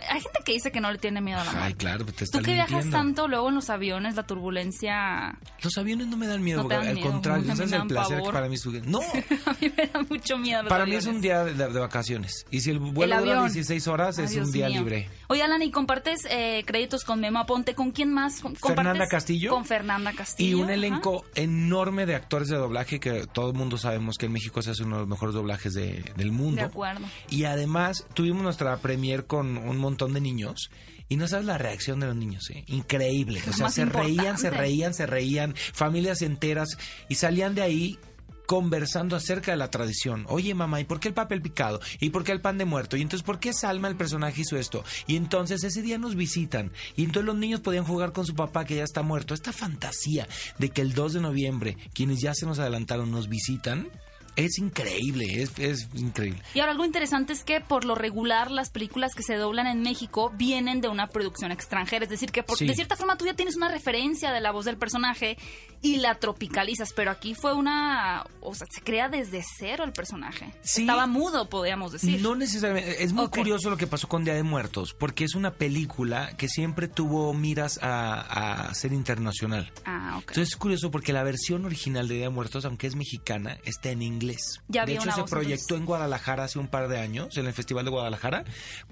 [0.09, 1.75] Hay gente que dice que no le tiene miedo a la Ay, muerte.
[1.77, 6.07] claro, te Tú están que viajas tanto luego en los aviones, la turbulencia Los aviones
[6.07, 8.47] no me dan miedo, No dan al miedo, contrario, ese es el placer que para
[8.49, 10.63] mí es No, a mí me da mucho miedo.
[10.63, 11.15] los para mí es aviones.
[11.15, 12.45] un día de, de vacaciones.
[12.51, 13.45] Y si el El vuelo dura avión.
[13.53, 14.79] 16 horas, Ay, es un día mío.
[14.79, 15.09] libre.
[15.27, 17.75] Oye, Alan, ¿y compartes eh, créditos con Memo Aponte?
[17.75, 18.41] ¿Con quién más?
[18.41, 19.51] ¿Con- Fernanda Castillo.
[19.51, 20.49] Con Fernanda Castillo.
[20.49, 20.73] Y un ajá.
[20.73, 24.71] elenco enorme de actores de doblaje que todo el mundo sabemos que en México se
[24.71, 26.61] hace uno de los mejores doblajes de- del mundo.
[26.61, 27.05] De acuerdo.
[27.29, 30.69] Y además tuvimos nuestra premier con un montón de niños.
[31.09, 32.63] Y no sabes la reacción de los niños, ¿eh?
[32.67, 33.41] Increíble.
[33.49, 36.77] O sea, se reían, se reían, se reían, familias enteras.
[37.07, 37.99] Y salían de ahí
[38.47, 40.25] conversando acerca de la tradición.
[40.29, 41.81] Oye, mamá, ¿y por qué el papel picado?
[41.99, 42.97] ¿Y por qué el pan de muerto?
[42.97, 44.83] ¿Y entonces por qué Salma, el personaje, hizo esto?
[45.05, 46.71] Y entonces ese día nos visitan.
[46.95, 49.33] Y entonces los niños podían jugar con su papá que ya está muerto.
[49.33, 50.27] Esta fantasía
[50.57, 53.89] de que el 2 de noviembre, quienes ya se nos adelantaron, nos visitan,
[54.37, 56.41] es increíble, es, es increíble.
[56.53, 59.81] Y ahora algo interesante es que por lo regular las películas que se doblan en
[59.81, 62.65] México vienen de una producción extranjera, es decir, que por- Sí.
[62.65, 65.37] de cierta forma tú ya tienes una referencia de la voz del personaje
[65.81, 70.53] y la tropicalizas, pero aquí fue una, o sea, se crea desde cero el personaje.
[70.61, 70.81] Sí.
[70.81, 72.21] Estaba mudo, podríamos decir.
[72.21, 73.03] No necesariamente.
[73.03, 73.37] Es muy Ok.
[73.37, 77.33] curioso lo que pasó con Día de Muertos, porque es una película que siempre tuvo
[77.33, 79.71] miras a, a ser internacional.
[79.85, 80.29] Ah, ok.
[80.29, 83.89] Entonces es curioso porque la versión original de Día de Muertos, aunque es mexicana, está
[83.89, 84.26] en inglés.
[84.67, 87.85] Ya de hecho, se proyectó en Guadalajara hace un par de años, en el Festival
[87.85, 88.43] de Guadalajara,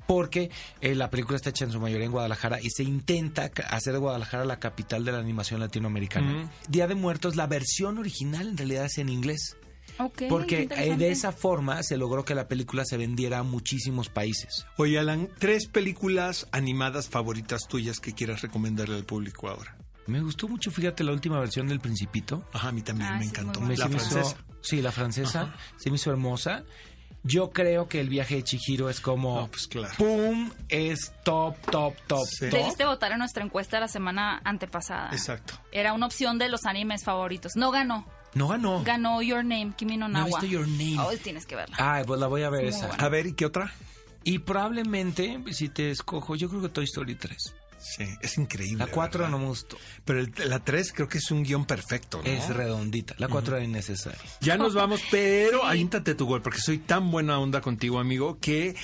[0.08, 0.50] porque
[0.82, 4.00] eh, la película está hecha en su mayoría en Guadalajara y se intenta hacer de
[4.00, 6.52] Guadalajara la capital de la animación latinoamericana.
[6.70, 9.58] Día de Muertos, la versión original en realidad es en inglés.
[9.98, 14.10] Ok, Porque eh, de esa forma se logró que la película se vendiera a muchísimos
[14.10, 14.66] países.
[14.76, 19.78] Oye, Alan, tres películas animadas favoritas tuyas que quieras recomendarle al público ahora.
[20.08, 22.44] Me gustó mucho, fíjate, la última versión del Principito.
[22.52, 23.62] Ajá, a mí también Ah, me sí, encantó.
[23.62, 24.38] Me- La hizo- francesa.
[24.66, 25.54] Sí, la francesa.
[25.78, 26.64] Se me hizo hermosa.
[27.24, 29.42] Yo creo que el viaje de Chihiro es como...
[29.42, 29.92] No, pues claro.
[29.98, 30.52] ¡Pum!
[30.70, 32.50] Es top, top, top, Sí.
[32.52, 32.60] top.
[32.60, 35.10] Debiste votar en nuestra encuesta la semana antepasada.
[35.12, 35.56] Exacto.
[35.72, 37.54] Era una opción de los animes favoritos.
[37.56, 38.06] No ganó.
[38.36, 38.84] No ganó.
[38.84, 40.40] Ganó Your Name, Kimi no No he Nawa.
[40.40, 41.00] visto Your Name.
[41.00, 41.76] Oh, tienes que verla.
[41.80, 42.88] Ay, pues la voy a ver Es esa.
[42.90, 43.04] buena.
[43.04, 43.72] A ver, ¿y qué otra?
[44.24, 47.56] Y probablemente, si te escojo, yo creo que Toy Story 3.
[47.88, 48.84] Sí, es increíble.
[48.84, 49.32] La 4 ¿verdad?
[49.32, 49.78] no me gustó.
[50.04, 52.24] Pero el- la 3 creo que es un guion perfecto, ¿no?
[52.30, 53.14] Es redondita.
[53.20, 54.20] La 4 era innecesaria.
[54.42, 55.68] Ya nos vamos, pero Sí.
[56.16, 58.76] tu gol, porque soy tan buena onda contigo, amigo, que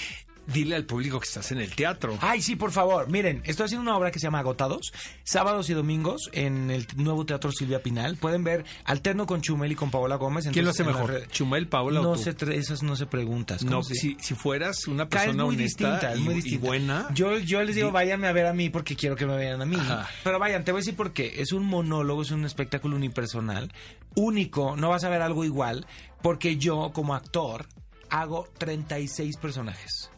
[0.54, 2.18] dile al público que estás en el teatro.
[2.22, 3.10] Ay, sí, por favor.
[3.10, 4.92] Miren, estoy haciendo una obra que se llama Agotados,
[5.24, 8.18] sábados y domingos en el nuevo Teatro Silvia Pinal.
[8.18, 10.48] Pueden ver Alterno con Chumel y con Paola Gómez.
[10.52, 11.28] ¿Quién lo hace mejor?
[11.32, 12.24] ¿Chumel, Paola no o tú?
[12.24, 13.64] se esas no se preguntas.
[13.64, 16.24] No, ¿cómo se- si, si fueras una Ca- es persona muy honesta distinta, es y,
[16.24, 19.16] muy y buena, Yo, yo les digo, Di- váyanme a ver a mí porque quiero
[19.16, 19.76] que me vean a mí.
[19.78, 20.10] Ajá.
[20.24, 21.42] Pero vayan, te voy a decir por qué.
[21.42, 23.72] Es un monólogo, es un espectáculo unipersonal,
[24.16, 25.86] único, no vas a ver algo igual,
[26.22, 27.66] porque yo, como actor,
[28.10, 30.12] hago 36 personajes.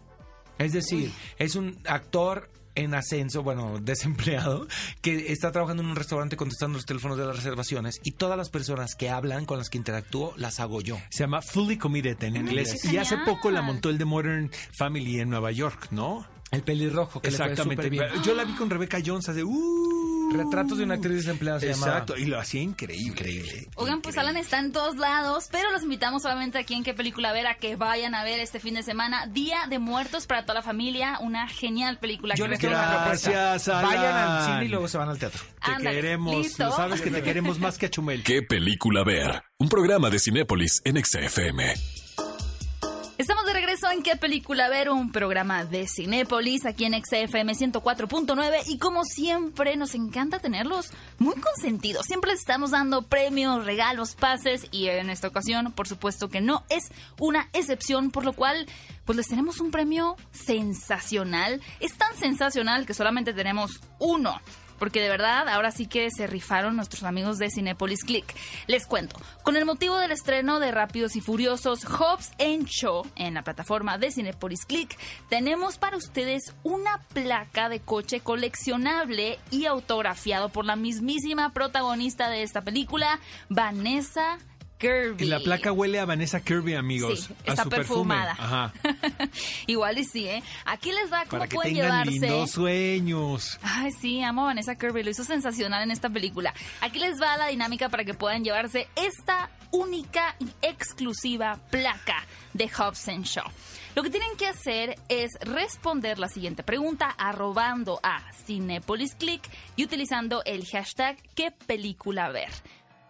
[0.57, 4.67] Es decir, es un actor en ascenso, bueno, desempleado,
[5.01, 8.49] que está trabajando en un restaurante contestando los teléfonos de las reservaciones y todas las
[8.49, 10.97] personas que hablan, con las que interactúo, las hago yo.
[11.09, 12.79] se llama Fully Committed en inglés.
[12.81, 16.27] qué Y hace poco la montó el de Modern Family en Nueva York, ¿no?
[16.51, 17.83] El pelirrojo, que le fue Exactamente.
[17.83, 18.23] súper bien.
[18.23, 19.43] Yo la vi con Rebecca Jones hace...
[19.43, 20.12] ¡uh!
[20.31, 21.91] Retratos de una actriz desempleada se llamaba.
[21.93, 23.07] Exacto, y lo hacía increíble.
[23.07, 23.67] Increíble.
[23.75, 27.31] Oigan, pues Alan está en todos lados, pero los invitamos solamente aquí en qué película
[27.33, 30.55] ver a que vayan a ver este fin de semana Día de Muertos para toda
[30.55, 32.35] la familia, una genial película.
[32.35, 33.29] Yo que les quiero propuesta.
[33.31, 33.83] Gracias, Alan.
[33.85, 35.41] Vayan al cine y luego se van al teatro.
[35.63, 36.65] Te Ándale, queremos, ¿listo?
[36.65, 38.23] lo sabes que te queremos más que a Chumel.
[38.23, 39.43] ¿Qué película ver?
[39.59, 41.73] Un programa de Cinépolis en XFM.
[43.91, 49.75] En qué película ver, un programa de Cinépolis aquí en XFM 104.9 y como siempre
[49.75, 52.05] nos encanta tenerlos muy consentidos.
[52.07, 56.63] Siempre les estamos dando premios, regalos, pases y en esta ocasión por supuesto que no
[56.69, 58.65] es una excepción, por lo cual
[59.05, 61.61] pues les tenemos un premio sensacional.
[61.79, 64.41] Es tan sensacional que solamente tenemos uno.
[64.83, 68.35] Porque de verdad, ahora sí que se rifaron nuestros amigos de Cinepolis Click.
[68.67, 73.35] Les cuento, con el motivo del estreno de Rápidos y Furiosos, Hobbs and Show en
[73.35, 80.49] la plataforma de Cinepolis Click, tenemos para ustedes una placa de coche coleccionable y autografiado
[80.49, 84.37] por la mismísima protagonista de esta película, Vanessa
[84.83, 85.23] Kirby.
[85.23, 87.21] Y la placa huele a Vanessa Kirby, amigos.
[87.21, 88.13] Sí, a está perfume.
[88.15, 88.31] perfumada.
[88.33, 88.73] Ajá.
[89.67, 90.43] Igual y sí, ¿eh?
[90.65, 92.11] Aquí les va cómo Para que pueden tengan llevarse.
[92.11, 93.59] lindos sueños.
[93.63, 96.53] Ay, sí, amo a Vanessa Kirby, lo hizo sensacional en esta película.
[96.81, 102.69] Aquí les va la dinámica para que puedan llevarse esta única y exclusiva placa de
[102.69, 103.49] Hobson Shaw.
[103.95, 109.41] Lo que tienen que hacer es responder la siguiente pregunta arrobando a Cinepolis Click
[109.75, 112.49] y utilizando el hashtag ¿Qué película ver?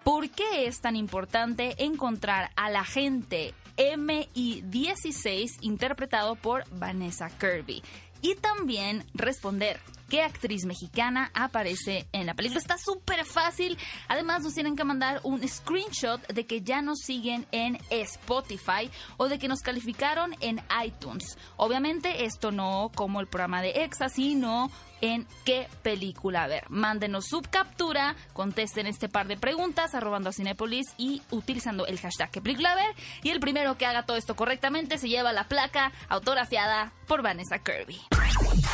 [0.04, 7.82] ¿Por qué es tan importante encontrar al agente MI16 interpretado por Vanessa Kirby?
[8.24, 9.80] y también responder
[10.14, 12.60] qué actriz mexicana aparece en la película.
[12.60, 13.80] Está súper fácil.
[14.08, 19.28] Además, nos tienen que mandar un screenshot de que ya nos siguen en Spotify o
[19.28, 21.36] de que nos calificaron en iTunes.
[21.58, 24.70] Obviamente, esto no como el programa de EXA, sino
[25.04, 26.64] en qué película ver.
[26.70, 32.32] Mándenos su captura, contesten este par de preguntas arrobando a Cinepolis y utilizando el hashtag
[32.32, 32.96] qué película ver.
[33.22, 37.60] Y el primero que haga todo esto correctamente se lleva la placa autografiada por Vanessa
[37.60, 38.00] Kirby.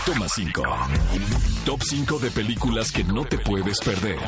[0.05, 0.63] Toma 5.
[1.65, 4.19] Top 5 de películas que no te puedes perder.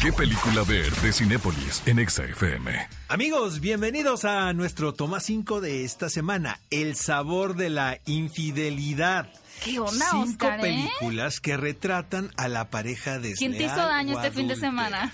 [0.00, 2.70] ¿Qué película ver de Cinépolis en Exa FM?
[3.08, 9.28] Amigos, bienvenidos a nuestro toma 5 de esta semana, El sabor de la infidelidad.
[9.64, 10.62] ¿Qué onda, Cinco Oscar, eh?
[10.62, 15.12] películas que retratan a la pareja de ¿Quién te hizo daño este fin de semana?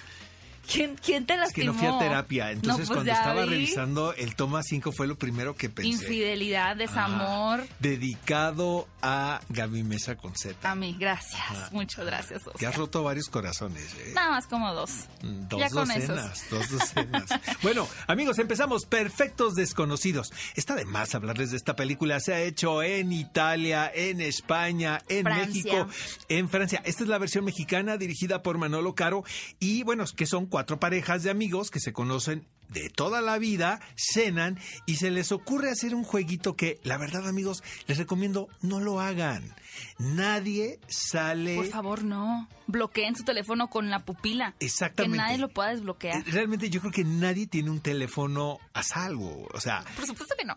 [0.70, 1.72] ¿Quién, quién te Es que lastimó?
[1.72, 3.50] no fui a terapia, entonces No, pues cuando estaba vi.
[3.50, 5.90] revisando el toma 5 fue lo primero que pensé.
[5.90, 7.66] Infidelidad, desamor.
[7.80, 10.70] Dedicado a Gaby Mesa con Z.
[10.70, 11.72] A mí, gracias.
[11.72, 12.76] Muchas gracias, Que has Oscar.
[12.76, 14.12] roto varios corazones, ¿eh?
[14.14, 14.90] Nada más como dos.
[15.22, 17.24] Dos ya docenas, dos docenas.
[17.62, 18.86] bueno, amigos, empezamos.
[18.86, 20.32] Perfectos desconocidos.
[20.54, 22.20] Está de más hablarles de esta película.
[22.20, 25.46] Se ha hecho en Italia, en España, en Francia.
[25.46, 25.88] México,
[26.28, 26.82] en Francia.
[26.84, 29.24] Esta es la versión mexicana dirigida por Manolo Caro.
[29.60, 33.80] Y bueno, que son cuatro parejas de amigos que se conocen de toda la vida,
[33.96, 38.78] cenan y se les ocurre hacer un jueguito que, la verdad, amigos, les recomiendo no
[38.78, 39.52] lo hagan.
[39.98, 41.56] Nadie sale.
[41.56, 42.48] Por favor, no.
[42.68, 44.54] Bloqueen su teléfono con la pupila.
[44.60, 45.16] Exactamente.
[45.16, 46.18] Que nadie lo pueda desbloquear.
[46.18, 49.48] Eh, Realmente yo creo que nadie tiene un teléfono a salvo.
[49.52, 50.56] O sea, Por supuesto que no.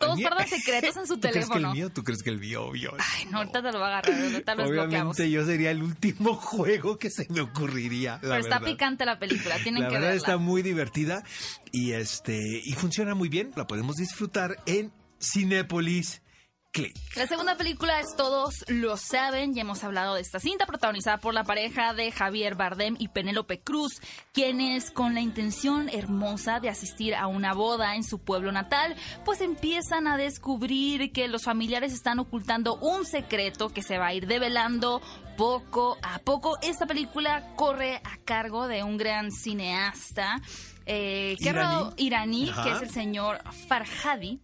[0.00, 1.72] Todos guardan secretos en su ¿Tú crees que el teléfono.
[1.72, 1.90] mío?
[1.90, 2.66] ¿Tú crees que el mío?
[2.66, 2.92] Obvio.
[2.98, 4.20] Ay, no, ahorita te lo va a agarrar.
[4.22, 4.64] Ahorita lo.
[4.66, 8.14] Obviamente yo sería el último juego que se me ocurriría.
[8.14, 9.56] La Pero está picante la película.
[9.62, 10.20] Tienen La que verdad verla.
[10.20, 11.22] está muy divertida
[11.72, 13.52] y este y funciona muy bien.
[13.56, 16.22] La podemos disfrutar en Cinépolis
[17.14, 21.32] La segunda película es Todos lo saben, ya hemos hablado de esta cinta protagonizada por
[21.32, 24.00] la pareja de Javier Bardem y Penélope Cruz,
[24.32, 29.40] quienes con la intención hermosa de asistir a una boda en su pueblo natal, pues
[29.40, 34.26] empiezan a descubrir que los familiares están ocultando un secreto que se va a ir
[34.26, 35.00] develando
[35.38, 36.58] poco a poco.
[36.60, 40.42] Esta película corre a cargo de un gran cineasta.
[40.86, 41.90] Eh, que Iraní.
[41.96, 44.40] iraní, que es el señor Farhadi.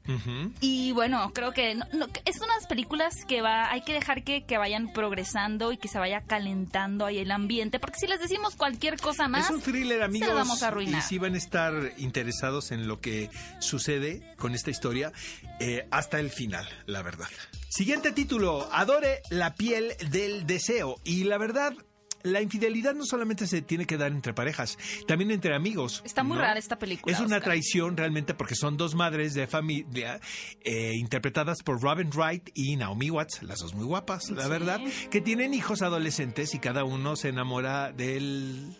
[0.60, 4.44] Y bueno, creo que no- no, es unas películas que va, hay que dejar que,
[4.44, 8.56] que vayan progresando y que se vaya calentando ahí el ambiente, porque si les decimos
[8.56, 10.26] cualquier cosa más, Es un thriller, amigos.
[10.28, 10.98] se lo vamos a arruinar.
[10.98, 15.12] Y si van a estar interesados en lo que sucede con esta historia
[15.60, 17.28] eh, hasta el final, la verdad.
[17.68, 20.96] Siguiente título: Adore la piel del deseo.
[21.04, 21.74] Y la verdad.
[22.22, 26.02] La infidelidad no solamente se tiene que dar entre parejas, también entre amigos.
[26.04, 26.42] Está muy ¿no?
[26.42, 27.42] rara esta película, Es una Oscar.
[27.42, 30.20] traición realmente porque son dos madres de familia
[30.62, 34.48] eh, interpretadas por Robin Wright y Naomi Watts, las dos muy guapas, la Sí.
[34.50, 34.80] verdad,
[35.10, 38.76] que tienen hijos adolescentes y cada uno se enamora del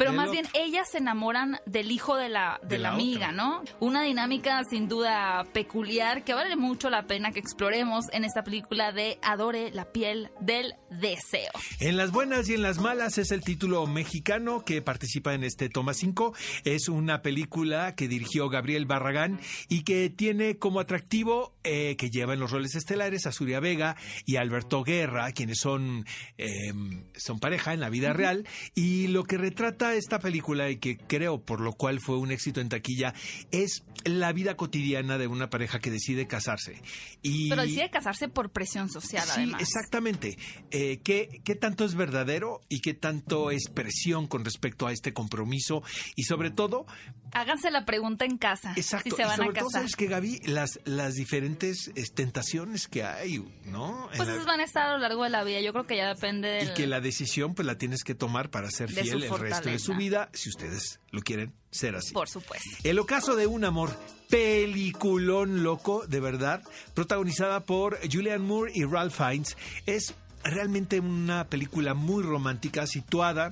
[0.00, 3.26] pero más bien ellas se enamoran del hijo de la, de De la la amiga,
[3.26, 3.32] otra.
[3.32, 3.62] ¿no?
[3.80, 8.92] Una dinámica sin duda peculiar que vale mucho la pena que exploremos en esta película
[8.92, 11.50] de Adore la piel del deseo.
[11.80, 15.68] En las buenas y en las malas es el título mexicano que participa en este
[15.68, 16.34] Toma 5.
[16.64, 22.32] Es una película que dirigió Gabriel Barragán y que tiene como atractivo eh, que lleva
[22.32, 26.06] en los roles estelares a Zuria Vega y Alberto Guerra, quienes son,
[26.38, 26.72] eh,
[27.16, 28.46] son pareja en la vida real.
[28.74, 32.60] Y lo que retrata esta película y que creo por lo cual fue un éxito
[32.60, 33.14] en taquilla
[33.50, 36.80] es la vida cotidiana de una pareja que decide casarse.
[37.22, 39.60] Y Pero decide casarse por presión social, Sí, además.
[39.62, 40.38] exactamente.
[40.70, 45.12] Eh, ¿qué, ¿Qué tanto es verdadero y qué tanto es presión con respecto a este
[45.12, 45.82] compromiso?
[46.16, 46.86] Y sobre todo,
[47.32, 49.82] Háganse la pregunta en casa exacto, si se y van sobre a todo, casar.
[49.82, 50.40] ¿sabes que Gaby?
[50.46, 54.08] Las, las diferentes eh, tentaciones que hay, ¿no?
[54.16, 55.60] Pues la- esas van a estar a lo largo de la vida.
[55.60, 56.70] Yo creo que ya depende del...
[56.70, 59.68] y que la decisión pues la tienes que tomar para ser De fiel el resto
[59.68, 62.12] de su vida, si ustedes lo quieren ser así.
[62.12, 62.68] Por supuesto.
[62.84, 63.90] El ocaso de un amor,
[64.28, 66.62] peliculón loco, de verdad,
[66.94, 70.14] protagonizada por Julianne Moore y Ralph Fiennes, es
[70.44, 73.50] realmente una película muy romántica situada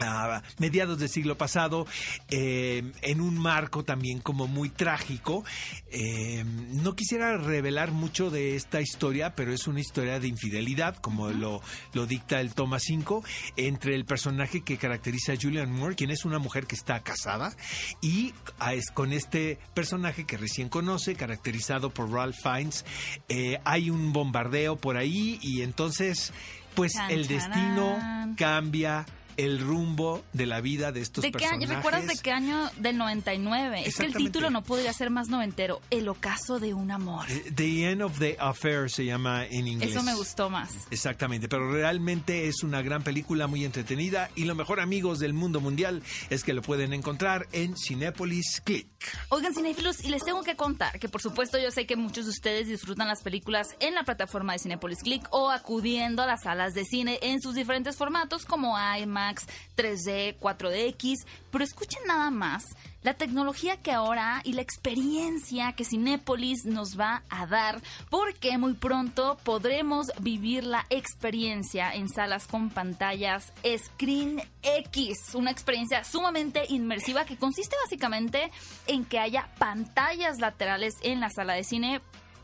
[0.00, 1.86] a mediados del siglo pasado,
[2.30, 5.44] eh, en un marco también como muy trágico.
[5.90, 11.28] Eh, no quisiera revelar mucho de esta historia, pero es una historia de infidelidad, como
[11.30, 11.60] lo,
[11.92, 13.24] lo dicta el toma 5,
[13.56, 17.54] entre el personaje que caracteriza a Julianne Moore, quien es una mujer que está casada,
[18.00, 22.84] y a- es con este personaje que recién conoce, caracterizado por Ralph Fiennes.
[23.28, 26.32] Eh, hay un bombardeo por ahí y entonces,
[26.74, 27.96] pues el destino
[28.36, 29.06] cambia
[29.38, 31.66] el rumbo de la vida de estos ¿De qué año?
[31.66, 32.68] ¿Recuerdas de qué año?
[32.76, 33.84] Del 99.
[33.86, 35.80] Es que el título no podría ser más noventero.
[35.90, 37.24] El ocaso de un amor.
[37.30, 39.92] Eh, The End of the Affair se llama en inglés.
[39.92, 40.70] Eso me gustó más.
[40.90, 45.60] Exactamente, pero realmente es una gran película muy entretenida y lo mejor amigos del mundo
[45.60, 48.88] mundial es que lo pueden encontrar en Cinépolis Click.
[49.28, 52.30] Oigan, cinéfilos, y les tengo que contar que por supuesto yo sé que muchos de
[52.30, 56.74] ustedes disfrutan las películas en la plataforma de Cinepolis Click o acudiendo a las salas
[56.74, 59.46] de cine en sus diferentes formatos como IMAX,
[59.76, 62.64] 3D, 4DX, pero escuchen nada más
[63.02, 67.80] la tecnología que ahora y la experiencia que Cinépolis nos va a dar,
[68.10, 76.04] porque muy pronto podremos vivir la experiencia en salas con pantallas Screen X, una experiencia
[76.04, 78.50] sumamente inmersiva que consiste básicamente
[78.86, 82.00] en que haya pantallas laterales en la sala de cine,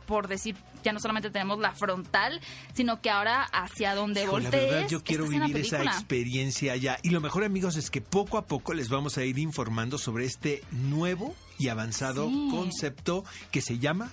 [0.07, 2.41] por decir, ya no solamente tenemos la frontal,
[2.75, 4.71] sino que ahora hacia donde Hijo, la voltees.
[4.73, 6.99] verdad, yo quiero la vivir esa experiencia allá.
[7.03, 10.25] Y lo mejor, amigos, es que poco a poco les vamos a ir informando sobre
[10.27, 12.49] este nuevo y avanzado Sí.
[12.51, 14.11] concepto que se llama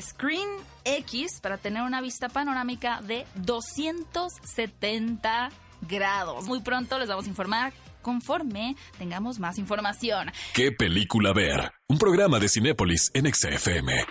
[0.00, 0.48] Screen
[0.84, 5.50] X para tener una vista panorámica de 270
[5.88, 6.44] grados.
[6.46, 7.72] Muy pronto les vamos a informar
[8.02, 10.30] conforme tengamos más información.
[10.54, 11.72] ¿Qué película ver?
[11.88, 14.04] Un programa de Cinépolis en XFM.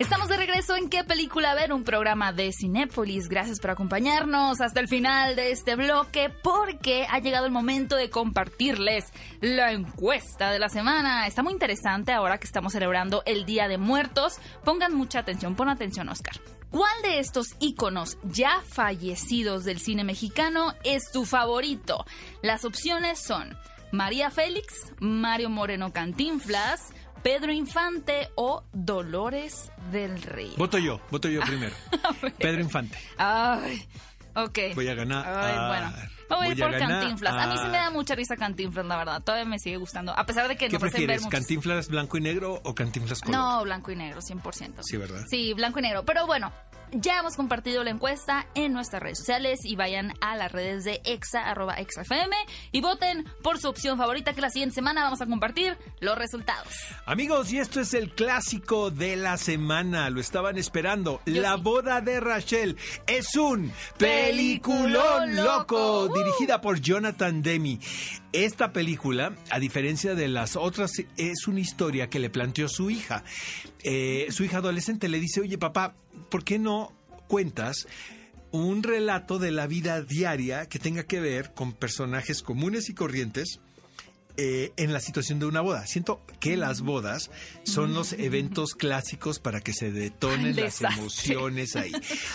[0.00, 3.28] Estamos de regreso en qué película ver, un programa de Cinépolis.
[3.28, 8.08] Gracias por acompañarnos hasta el final de este bloque porque ha llegado el momento de
[8.08, 9.04] compartirles
[9.42, 11.26] la encuesta de la semana.
[11.26, 14.38] Está muy interesante ahora que estamos celebrando el Día de Muertos.
[14.64, 16.40] Pongan mucha atención, pon atención Oscar.
[16.70, 22.06] ¿Cuál de estos íconos ya fallecidos del cine mexicano es tu favorito?
[22.40, 23.54] Las opciones son
[23.92, 26.90] María Félix, Mario Moreno Cantinflas,
[27.22, 30.56] Pedro Infante o Dolores del Río.
[30.56, 31.74] Voto yo, voto yo primero.
[32.38, 32.96] Pedro Infante.
[33.18, 33.86] Ay,
[34.34, 34.58] ok.
[34.74, 35.26] Voy a ganar.
[35.26, 36.19] Ay, bueno.
[36.38, 36.78] Voy, a ir por.
[36.78, 37.34] Cantinflas.
[37.34, 37.82] A mí sí me Ah.
[37.84, 39.22] da mucha risa Cantinflas, la verdad.
[39.22, 40.16] Todavía me sigue gustando.
[40.16, 41.22] A pesar de que ¿Qué ver prefieres?
[41.22, 43.36] muchos- ¿Cantinflas blanco y negro o Cantinflas color?
[43.38, 44.82] No, blanco y negro, 100%.
[44.82, 45.24] Sí, ¿verdad?
[45.28, 46.04] Sí, blanco y negro.
[46.04, 46.52] Pero bueno,
[46.92, 51.00] ya hemos compartido la encuesta en nuestras redes sociales y vayan a las redes de
[51.04, 52.30] exa, arroba exafm
[52.72, 56.66] y voten por su opción favorita que la siguiente semana vamos a compartir los resultados.
[57.06, 60.10] Amigos, y esto es el clásico de la semana.
[60.10, 61.20] Lo estaban esperando.
[61.26, 61.60] Yo la sí.
[61.62, 62.76] boda de Rachel
[63.06, 66.06] es un Peliculón peliculón loco.
[66.08, 66.14] loco.
[66.22, 67.80] Dirigida por Jonathan Demi.
[68.32, 73.24] Esta película, a diferencia de las otras, es una historia que le planteó su hija.
[73.82, 75.94] Eh, su hija adolescente le dice, oye papá,
[76.30, 76.92] ¿por qué no
[77.28, 77.86] cuentas
[78.52, 83.60] un relato de la vida diaria que tenga que ver con personajes comunes y corrientes?
[84.36, 85.86] eh, en la situación de una boda.
[85.86, 87.30] Siento que las bodas
[87.64, 91.92] son los eventos clásicos para que se detonen las emociones ahí.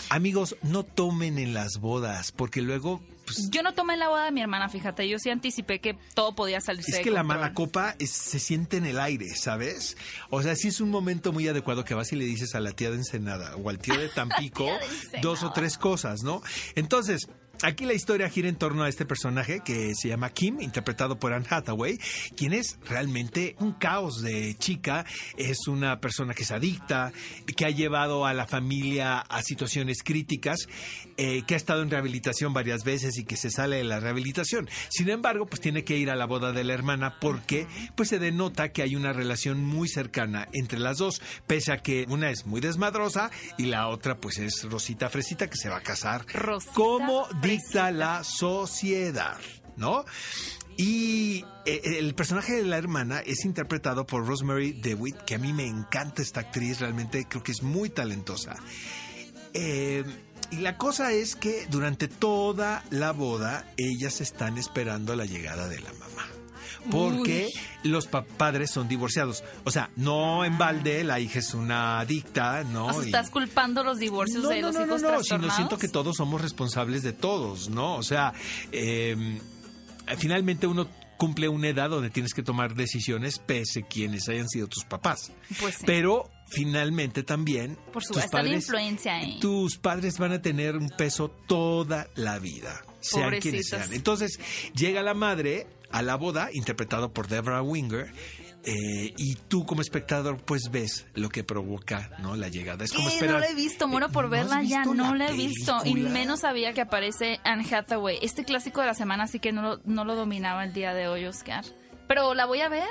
[0.09, 4.31] Amigos, no tomen en las bodas, porque luego pues, Yo no tomé la boda de
[4.31, 5.07] mi hermana, fíjate.
[5.09, 8.39] Yo sí anticipé que todo podía salirse es de que la mala copa es- se
[8.39, 9.97] siente en el aire, ¿sabes?
[10.29, 12.71] O sea, sí es un momento muy adecuado que vas y le dices a la
[12.71, 15.21] tía de Ensenada o al tío de Tampico Tía de Ensenada.
[15.21, 16.41] dos o tres cosas, ¿no?
[16.75, 17.27] Entonces,
[17.63, 21.33] aquí la historia gira en torno a este personaje que se llama Kim, interpretado por
[21.33, 21.99] Anne Hathaway,
[22.35, 25.05] quien es realmente un caos de chica,
[25.37, 27.11] es una persona que es adicta,
[27.55, 30.67] que ha llevado a la familia a situaciones críticas,
[31.17, 34.69] eh, que ha estado en rehabilitación varias veces y que se sale de la rehabilitación.
[34.89, 38.19] Sin embargo, pues tiene que ir a la boda de la hermana porque pues se
[38.19, 42.45] denota que hay una relación muy cercana entre las dos, pese a que una es
[42.45, 46.73] muy desmadrosa y la otra pues es Rosita Fresita que se va a casar Rosita
[46.73, 49.37] como dicta la sociedad,
[49.77, 50.05] ¿no?
[50.77, 55.53] Y eh, el personaje de la hermana es interpretado por Rosemary DeWitt, que a mí
[55.53, 58.55] me encanta esta actriz, realmente creo que es muy talentosa.
[59.53, 60.03] Eh,
[60.51, 65.79] y la cosa es que durante toda la boda ellas están esperando la llegada de
[65.79, 66.34] la mamá.
[66.91, 67.49] Porque
[67.83, 69.43] los pa- padres son divorciados.
[69.63, 72.87] O sea, no en balde, la hija es una adicta, ¿no?
[72.87, 75.07] O sea, Y- estás culpando los divorcios no, de no, los no, no, hijos no,
[75.07, 75.55] sino trastornados.
[75.55, 77.95] siento que todos somos responsables de todos, ¿no?
[77.95, 78.33] O sea,
[78.71, 79.39] eh,
[80.17, 84.83] finalmente uno cumple una edad donde tienes que tomar decisiones pese quienes hayan sido tus
[84.83, 85.31] papás.
[85.61, 85.83] Pues sí.
[85.85, 89.39] Pero finalmente también Por tus supuesto, está la padres, influencia ahí.
[89.39, 93.93] tus padres van a tener un peso toda la vida, sean quienes sean.
[93.93, 94.39] Entonces
[94.75, 95.67] llega la madre
[95.97, 98.11] a la boda, interpretado por Deborah Winger.
[98.67, 103.07] eh, y tú como espectador pues ves lo que provoca no la llegada es como
[103.09, 105.33] esperar No la he visto, muero por ¿No has verla ya, no la la he
[105.37, 105.77] visto.
[105.85, 108.17] Y menos sabía que aparece Anne Hathaway.
[108.23, 111.07] Este clásico de la semana sí que no lo, no lo dominaba el día de
[111.07, 111.63] hoy, Oscar.
[112.07, 112.87] Pero la voy a ver.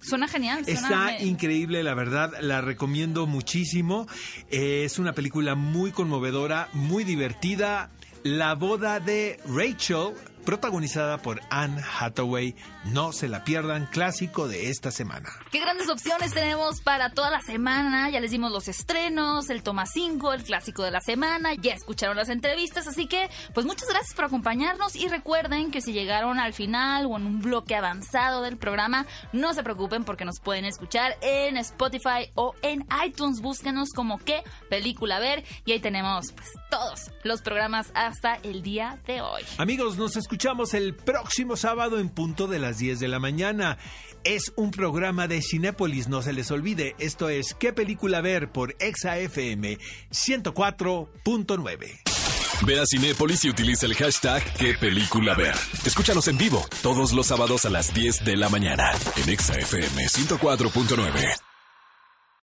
[0.00, 0.64] Suena genial.
[0.64, 4.06] Suena Está me- increíble, la verdad, la recomiendo muchísimo.
[4.50, 7.90] Eh, es una película muy conmovedora, muy divertida.
[8.22, 12.54] La boda de Rachel, protagonizada por Anne Hathaway.
[12.84, 15.28] No se la pierdan, clásico de esta semana.
[15.50, 18.10] Qué grandes opciones tenemos para toda la semana.
[18.10, 21.54] Ya les dimos los estrenos, el toma 5, el clásico de la semana.
[21.54, 25.92] Ya escucharon las entrevistas, así que pues muchas gracias por acompañarnos y recuerden que si
[25.92, 30.40] llegaron al final o en un bloque avanzado del programa, no se preocupen porque nos
[30.40, 33.40] pueden escuchar en Spotify o en iTunes.
[33.40, 38.98] Búsquenos como qué película ver y ahí tenemos pues todos los programas hasta el día
[39.06, 39.42] de hoy.
[39.58, 43.78] Amigos, nos escuchamos el próximo sábado en punto de las 10 de la mañana.
[44.22, 46.94] Es un programa de Cinépolis, no se les olvide.
[47.00, 48.52] Esto es ¿Qué película ver?
[48.52, 49.78] por ExaFM
[50.12, 52.00] 104.9.
[52.64, 55.56] Ve a Cinépolis y utiliza el hashtag ¿Qué película ver?
[55.84, 61.49] Escúchanos en vivo todos los sábados a las 10 de la mañana en ExaFM 104.9.